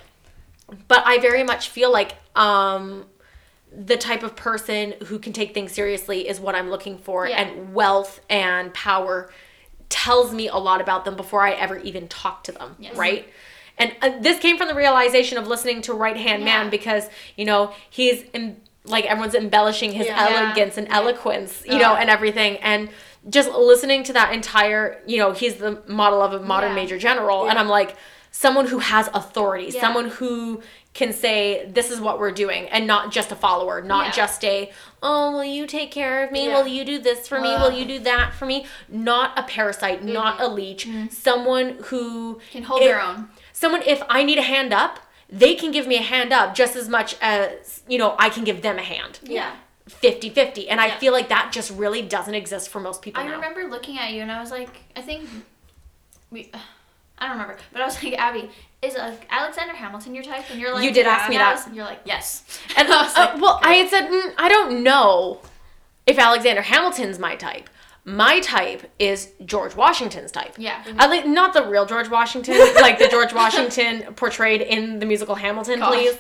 [0.88, 3.06] But I very much feel like um,
[3.76, 7.42] the type of person who can take things seriously is what I'm looking for, Yeah.
[7.42, 9.32] and wealth and power
[9.90, 12.96] tells me a lot about them before I ever even talk to them, Yes.
[12.96, 13.28] right?
[13.82, 16.46] And uh, this came from the realization of listening to Right Hand Yeah.
[16.62, 20.28] Man because you know he's em- like everyone's embellishing his Yeah.
[20.28, 22.90] elegance and eloquence, you know, and everything, and
[23.30, 27.48] just listening to that entire, you know, he's the model of a modern major general,
[27.50, 27.96] and I'm like
[28.32, 30.62] someone who has authority, someone who
[30.94, 34.12] can say this is what we're doing and not just a follower not Yeah.
[34.12, 36.48] just a oh will you take care of me?
[36.48, 36.58] Yeah.
[36.58, 37.48] will you do this for me?
[37.50, 38.66] Will you do that for me?
[38.90, 40.88] Not a parasite not a leech.
[41.10, 43.30] Someone who Can hold it- their own.
[43.62, 44.94] Someone if i need a hand up
[45.30, 48.44] they can give me a hand up just as much as you know i can
[48.44, 49.52] give them a hand Yeah.
[49.90, 50.98] 50-50 and i Yeah.
[51.00, 54.12] feel like that just really doesn't exist for most people I now remember looking at
[54.14, 55.22] you and I was like, I think
[56.32, 56.50] we.
[57.20, 58.50] I don't remember, but I was like, Abby,
[58.82, 60.46] is uh, Alexander Hamilton your type?
[60.50, 61.54] And you're like, You did ask me yeah.
[61.54, 61.68] that.
[61.68, 62.26] And you're like, yes.
[62.78, 65.40] And I was uh, like, well, I had said mm, I don't know
[66.08, 67.70] if Alexander Hamilton's my type.
[68.04, 70.56] My type is George Washington's type.
[70.58, 70.84] Yeah.
[70.98, 75.36] I like not the real George Washington, like the George Washington portrayed in the musical
[75.36, 75.90] Hamilton, Gosh.
[75.94, 76.18] please.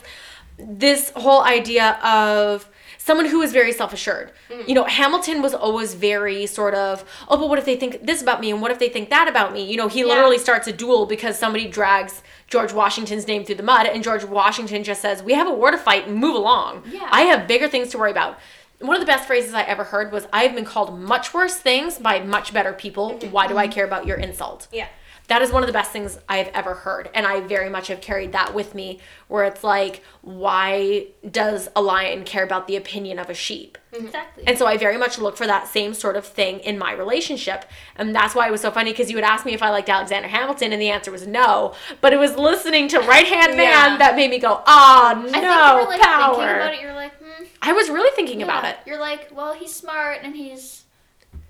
[0.59, 4.31] This whole idea of someone who is very self-assured.
[4.51, 4.67] Mm.
[4.67, 8.21] You know, Hamilton was always very sort of, oh, but what if they think this
[8.21, 9.63] about me and what if they think that about me?
[9.65, 10.05] You know, he Yeah.
[10.07, 14.23] literally starts a duel because somebody drags George Washington's name through the mud and George
[14.23, 16.83] Washington just says, "We have a war to fight, move along.
[16.91, 17.07] Yeah.
[17.09, 18.37] I have bigger things to worry about."
[18.81, 21.55] One of the best phrases I ever heard was, "I have been called much worse
[21.55, 23.11] things by much better people.
[23.11, 23.31] Mm-hmm.
[23.31, 23.73] Why do I mm-hmm.
[23.73, 24.87] care about your insult?" Yeah.
[25.27, 27.09] That is one of the best things I've ever heard.
[27.13, 31.81] And I very much have carried that with me, where it's like, why does a
[31.81, 33.77] lion care about the opinion of a sheep?
[33.93, 34.07] Mm-hmm.
[34.07, 34.43] Exactly.
[34.45, 37.63] And so I very much look for that same sort of thing in my relationship.
[37.95, 39.87] And that's why it was so funny because you would ask me if I liked
[39.87, 41.75] Alexander Hamilton, and the answer was no.
[42.01, 43.97] But it was listening to Right Hand Man Yeah.
[43.99, 46.35] that made me go, ah, no, I think you were like power.
[46.35, 46.81] thinking about it.
[46.81, 47.20] You're like.
[47.61, 48.77] I was really thinking about it.
[48.85, 50.85] You're like, well, he's smart and he's.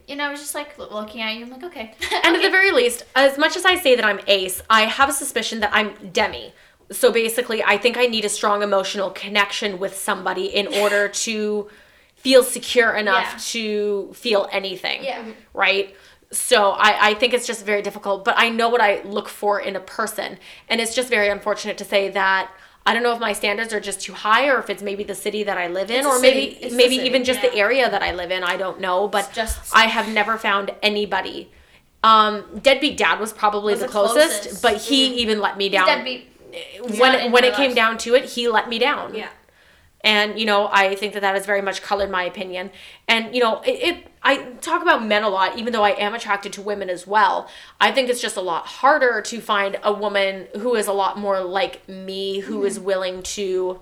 [0.07, 1.45] You know, I was just like looking at you.
[1.45, 1.93] I'm like, okay.
[2.23, 5.07] And at the very least, as much as I say that I'm ace, I have
[5.09, 6.53] a suspicion that I'm demi.
[6.91, 11.69] So basically, I think I need a strong emotional connection with somebody in order to
[12.17, 13.37] feel secure enough Yeah.
[13.39, 15.03] to feel anything.
[15.05, 15.23] Yeah.
[15.53, 15.95] Right?
[16.33, 19.61] So I, I think it's just very difficult, but I know what I look for
[19.61, 20.37] in a person.
[20.67, 22.51] And it's just very unfortunate to say that
[22.85, 25.13] I don't know if my standards are just too high or if it's maybe the
[25.15, 28.01] city that I live in It's or maybe It's maybe even just the area that
[28.01, 28.43] I live in.
[28.43, 31.51] I don't know, but It's just- I have never found anybody.
[32.03, 34.61] Um, deadbeat dad was probably Was the closest, closest.
[34.63, 35.85] but he even let me down.
[35.85, 36.27] deadbeat.
[36.97, 37.75] when when it came life.
[37.75, 39.13] down to it, he let me down.
[39.15, 39.29] Yeah.
[40.03, 42.71] And you know, I think that that has very much colored my opinion.
[43.07, 46.13] And you know, it, it I talk about men a lot, even though I am
[46.13, 47.49] attracted to women as well.
[47.79, 51.17] I think it's just a lot harder to find a woman who is a lot
[51.17, 52.85] more like me, who is Mm-hmm.
[52.85, 53.79] willing to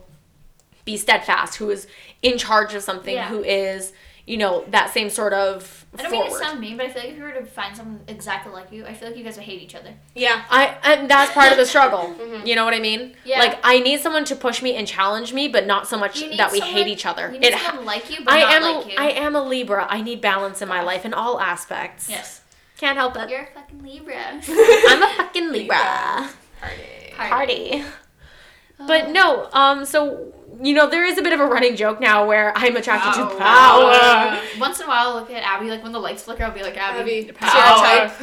[0.85, 1.87] be steadfast, who is
[2.21, 3.27] in charge of something, Yeah.
[3.27, 3.91] who is
[4.29, 6.43] you know that same sort of I don't mean to forward.
[6.45, 8.85] sound mean, but I feel like if you were to find someone exactly like you,
[8.85, 9.91] I feel like you guys would hate each other.
[10.13, 10.43] Yeah.
[10.51, 12.15] I and that's part of the struggle.
[12.45, 12.99] You know what I mean?
[12.99, 13.27] Mm-hmm.
[13.27, 13.39] Yeah.
[13.39, 16.51] Like I need someone to push me and challenge me, but not so much that
[16.51, 17.31] we someone- hate each other.
[17.33, 18.95] You need It someone like you, but I not am like a, you.
[18.99, 19.87] I am a Libra.
[19.89, 22.07] I need balance in my life in all aspects.
[22.07, 22.41] Yes.
[22.77, 23.29] Can't help it.
[23.31, 24.15] You're a fucking Libra.
[24.47, 26.29] I'm a fucking Libra.
[26.61, 27.13] Party.
[27.17, 27.83] Party.
[28.77, 32.27] But no, um, so you know there is a bit of a running joke now
[32.27, 34.41] where I'm attracted to oh, power.
[34.59, 36.61] Once in a while, I'll look at Abby, like when the lights flicker, I'll be
[36.61, 38.09] like, Abby, Abby, is your Power.
[38.09, 38.21] type?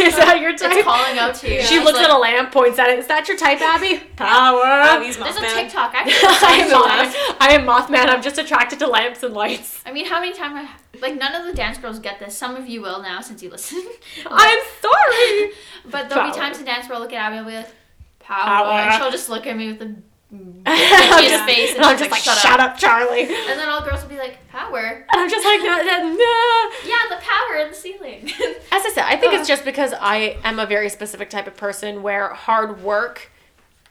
[0.00, 0.72] is that your type?
[0.76, 1.62] it's calling out to you.
[1.62, 2.98] She looks like, at a lamp, points at it.
[2.98, 4.00] Is that your type, Abby?
[4.16, 4.64] Power.
[4.64, 5.92] Abby's There's a TikTok.
[5.94, 6.04] I,
[6.42, 8.08] I am, Moth- I am Mothman.
[8.08, 9.82] I'm just attracted to lamps and lights.
[9.84, 10.54] I mean, how many times?
[10.56, 12.36] I, like none of the dance girls get this.
[12.36, 13.84] Some of you will now since you listen.
[14.26, 15.50] I'm sorry.
[15.84, 17.74] but there'll be times in dance where I'll look at Abby and I'll be like,
[18.20, 18.44] power.
[18.44, 18.70] Power.
[18.70, 20.13] And she'll just look at me with a I'm his
[20.66, 23.22] just, face and and I'm just like, "Shut shut up, Charlie.
[23.22, 24.78] And then all girls will be like, power.
[25.12, 26.70] And I'm just like, no, no, no.
[26.86, 28.24] Yeah, the power in the ceiling.
[28.72, 29.36] As I said, I think Uh.
[29.38, 33.30] it's just because I am a very specific type of person where hard work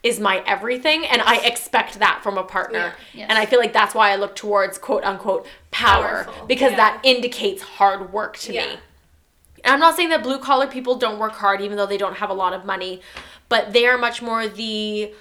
[0.02, 2.80] is my everything, and I expect that from a partner.
[2.80, 2.94] Yeah.
[3.14, 3.28] Yes.
[3.30, 6.46] And I feel like that's why I look towards quote unquote power Powerful.
[6.48, 6.78] because Yeah.
[6.78, 8.66] that indicates hard work to Yeah.
[8.66, 8.72] me.
[9.64, 12.18] And I'm not saying that blue collar people don't work hard, even though they don't
[12.18, 13.00] have a lot of money,
[13.48, 15.14] but they are much more the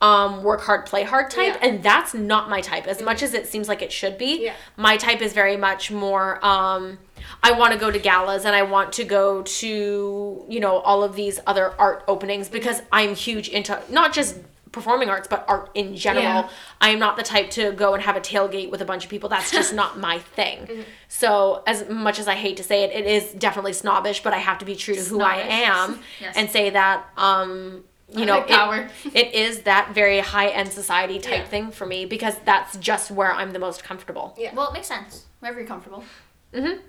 [0.00, 1.68] um, work hard, play hard type, Yeah.
[1.68, 2.86] and that's not my type.
[2.86, 4.54] As much as it seems like it should be, Yeah.
[4.76, 6.44] my type is very much more.
[6.44, 6.98] Um,
[7.42, 11.02] I want to go to galas and I want to go to you know all
[11.04, 14.36] of these other art openings because I'm huge into not just
[14.72, 16.22] performing arts, but art in general.
[16.24, 16.48] Yeah.
[16.80, 19.10] I am not the type to go and have a tailgate with a bunch of
[19.10, 19.28] people.
[19.28, 20.60] That's just not my thing.
[20.60, 20.80] Mm-hmm.
[21.08, 24.38] So, as much as I hate to say it, it is definitely snobbish, but I
[24.38, 26.36] have to be true to who I am Yes.
[26.36, 27.82] and say that, um,
[28.12, 28.88] you know, power.
[29.04, 31.44] it, it is that very high end society type Yeah.
[31.44, 34.34] thing for me because that's just where I'm the most comfortable.
[34.38, 34.54] Yeah.
[34.54, 35.26] Well, it makes sense.
[35.40, 36.04] Wherever you're comfortable.
[36.52, 36.80] Mm-hmm.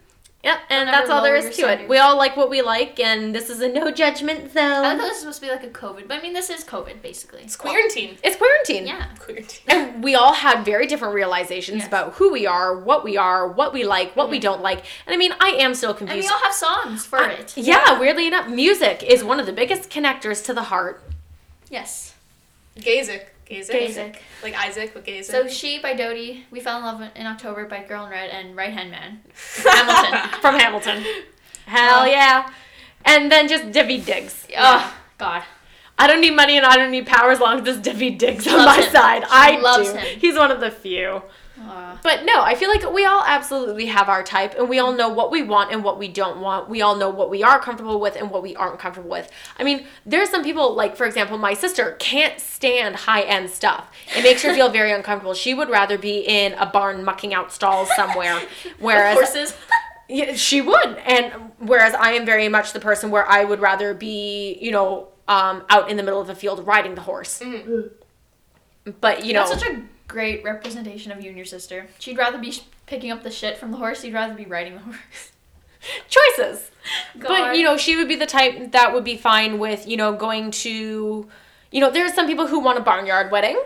[0.44, 1.88] Yep, and Don't that's all there is lower is to it.
[1.88, 4.84] We all like what we like, and this is a no judgment zone.
[4.84, 6.64] I thought this was supposed to be like a COVID, but I mean, this is
[6.64, 7.44] COVID basically.
[7.44, 8.18] It's quarantine.
[8.24, 8.88] It's quarantine.
[8.88, 9.06] Yeah.
[9.20, 9.62] Quarantine.
[9.68, 11.88] And we all had very different realizations Yes.
[11.88, 14.80] about who we are, what we are, what we like, what we don't like.
[15.06, 16.28] And I mean, I am still And confused.
[16.28, 17.56] we all have songs for I- it.
[17.56, 21.04] yeah, weirdly enough, music is one of the biggest connectors to the heart.
[21.72, 22.14] Yes.
[22.78, 23.26] Gazik.
[23.50, 23.72] Gazik.
[23.72, 24.16] Gazik.
[24.44, 25.24] Like Isaac, but Gazik.
[25.26, 28.56] So she by Dodie, we fell in love in October by Girl in Red and
[28.56, 29.22] Right Hand Man.
[29.64, 30.40] Hamilton.
[30.42, 31.04] From Hamilton.
[31.66, 32.52] Hell yeah.
[33.06, 34.46] And then just Daveed Diggs.
[34.58, 35.44] Oh God.
[35.98, 38.48] I don't need money and I don't need power as long as this Daveed Diggs
[38.48, 38.92] on my him.
[38.92, 39.24] side.
[39.24, 39.98] She I loves do.
[39.98, 40.20] him.
[40.20, 41.22] He's one of the few.
[41.72, 44.92] Uh, But no, I feel like we all absolutely have our type and we all
[44.92, 46.68] know what we want and what we don't want.
[46.70, 49.30] We all know what we are comfortable with and what we aren't comfortable with.
[49.58, 53.88] I mean, there's some people, like, for example, my sister can't stand high end stuff.
[54.16, 55.34] It makes her feel very uncomfortable.
[55.34, 58.42] She would rather be in a barn mucking out stalls somewhere.
[58.80, 59.56] Whereas horses.
[60.10, 60.98] yeah, she would.
[61.06, 65.08] And whereas I am very much the person where I would rather be, you know,
[65.28, 67.42] um, out in the middle of a field riding the horse.
[69.00, 69.48] But, you know.
[69.48, 71.88] That's such a great representation of you and your sister.
[72.00, 74.04] She'd rather be sh- picking up the shit from the horse.
[74.04, 75.32] You'd rather be riding the horse.
[76.10, 76.70] choices.
[77.16, 80.14] But you know, she would be the type that would be fine with you know
[80.14, 81.28] going to,
[81.72, 83.60] you know, there's some people who want a barnyard wedding.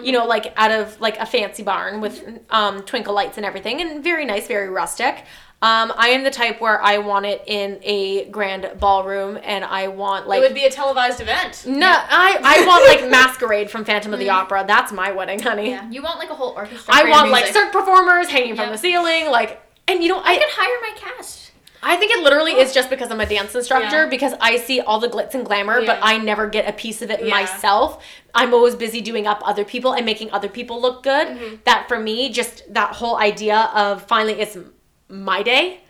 [0.00, 3.80] You know, like out of like a fancy barn with um, twinkle lights and everything,
[3.80, 5.24] and very nice, very rustic.
[5.62, 9.86] Um, I am the type where I want it in a grand ballroom, and I
[9.88, 11.64] want like it would be a televised event.
[11.66, 14.64] no, I I want like masquerade from Phantom of the Opera.
[14.66, 15.70] That's my wedding, honey.
[15.70, 16.92] Yeah, you want like a whole orchestra.
[16.92, 17.62] I want like music.
[17.62, 20.96] cirque performers hanging from the ceiling, like, and you know, I I could hire my
[20.98, 21.41] cast.
[21.84, 24.08] I think it literally is just because I'm a dance instructor Yeah.
[24.08, 27.10] because I see all the glitz and glamour, but I never get a piece of
[27.10, 27.30] it Yeah.
[27.30, 28.02] myself.
[28.34, 31.26] I'm always busy doing up other people and making other people look good.
[31.26, 31.54] Mm-hmm.
[31.64, 34.56] That for me, just that whole idea of finally it's
[35.08, 35.80] my day.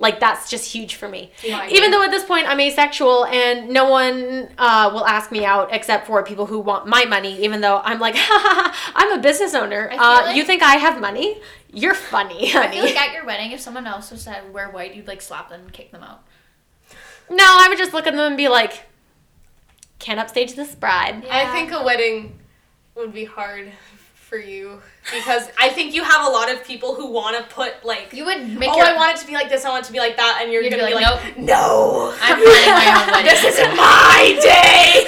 [0.00, 1.30] Like that's just huge for me.
[1.44, 1.68] Yeah.
[1.68, 5.68] Even though at this point I'm asexual and no one uh, will ask me out
[5.72, 7.44] except for people who want my money.
[7.44, 9.90] Even though I'm like, I'm a business owner.
[9.92, 11.40] Uh, like- you think I have money?
[11.72, 12.76] You're funny, I honey.
[12.76, 15.50] feel like at your wedding, if someone else was to wear white, you'd like slap
[15.50, 16.24] them and kick them out.
[17.30, 18.86] No, I would just look at them and be like,
[20.00, 21.24] can't upstage this bride.
[21.30, 22.38] I think a wedding
[22.96, 23.70] would be hard
[24.30, 24.80] for you
[25.12, 28.24] because I think you have a lot of people who want to put like, You
[28.26, 28.86] would make oh, your.
[28.86, 30.52] I want it to be like this, I want it to be like that, and
[30.52, 33.26] you're gonna be be like, like, no, I'm planning my own wedding.
[33.26, 35.06] this isn't my day.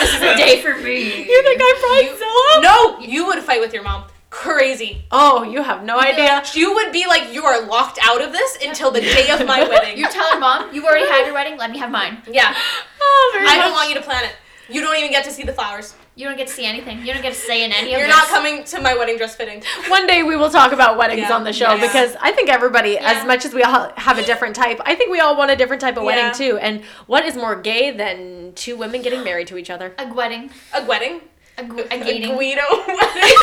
[0.00, 1.24] This is a day for me.
[1.34, 2.62] You think I'm bridezilla?
[2.62, 4.04] no, you would fight with your mom.
[4.30, 5.04] Crazy.
[5.12, 6.42] Oh, you have no idea.
[6.54, 9.62] You would be like, you are locked out of this until the day of my
[9.68, 9.96] wedding.
[9.96, 11.56] You tell her mom, you already had your wedding.
[11.56, 12.18] Let me have mine.
[12.26, 12.52] yeah,
[13.00, 14.32] Oh, very I don't want you to plan it.
[14.68, 15.94] You don't even get to see the flowers.
[16.16, 17.00] You don't get to see anything.
[17.04, 18.16] You don't get to say in any of You're this.
[18.16, 19.64] not coming to my wedding dress fitting.
[19.88, 21.34] One day we will talk about weddings Yeah.
[21.34, 21.80] on the show Yes.
[21.80, 23.12] because I think everybody, Yeah.
[23.18, 25.56] as much as we all have a different type, I think we all want a
[25.56, 26.06] different type of Yeah.
[26.06, 26.56] wedding too.
[26.58, 29.92] And what is more gay than two women getting married to each other?
[29.98, 30.50] A wedding.
[30.72, 31.20] A wedding.
[31.58, 32.34] A, gu- a A gating.
[32.36, 33.34] Guido wedding.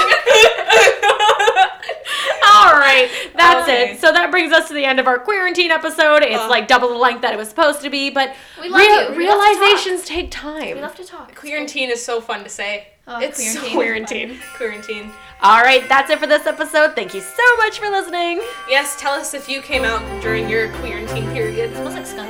[2.61, 3.91] All right, that's Okay.
[3.93, 3.99] it.
[3.99, 6.23] So that brings us to the end of our quarantine episode.
[6.23, 6.47] It's Uh.
[6.49, 9.15] like double the length that it was supposed to be, but We love rea- you.
[9.17, 10.75] We love realizations take time.
[10.75, 11.33] We love to talk.
[11.35, 12.87] Quarantine is so fun to say.
[13.07, 13.61] Oh, it's quarantine.
[13.63, 14.39] so Quarantine.
[14.57, 15.11] Quarantine.
[15.41, 16.95] All right, that's it for this episode.
[16.95, 18.41] Thank you so much for listening.
[18.69, 21.73] Yes, tell us if you came out during your quarantine period.
[21.75, 22.29] smells like skunk.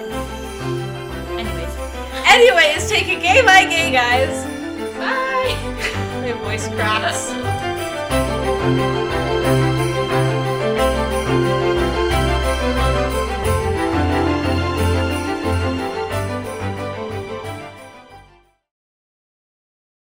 [1.37, 1.75] Anyways.
[2.25, 4.45] Anyways, take it gay by gay, guys.
[4.97, 5.57] Bye.
[6.21, 7.31] My voice cracks.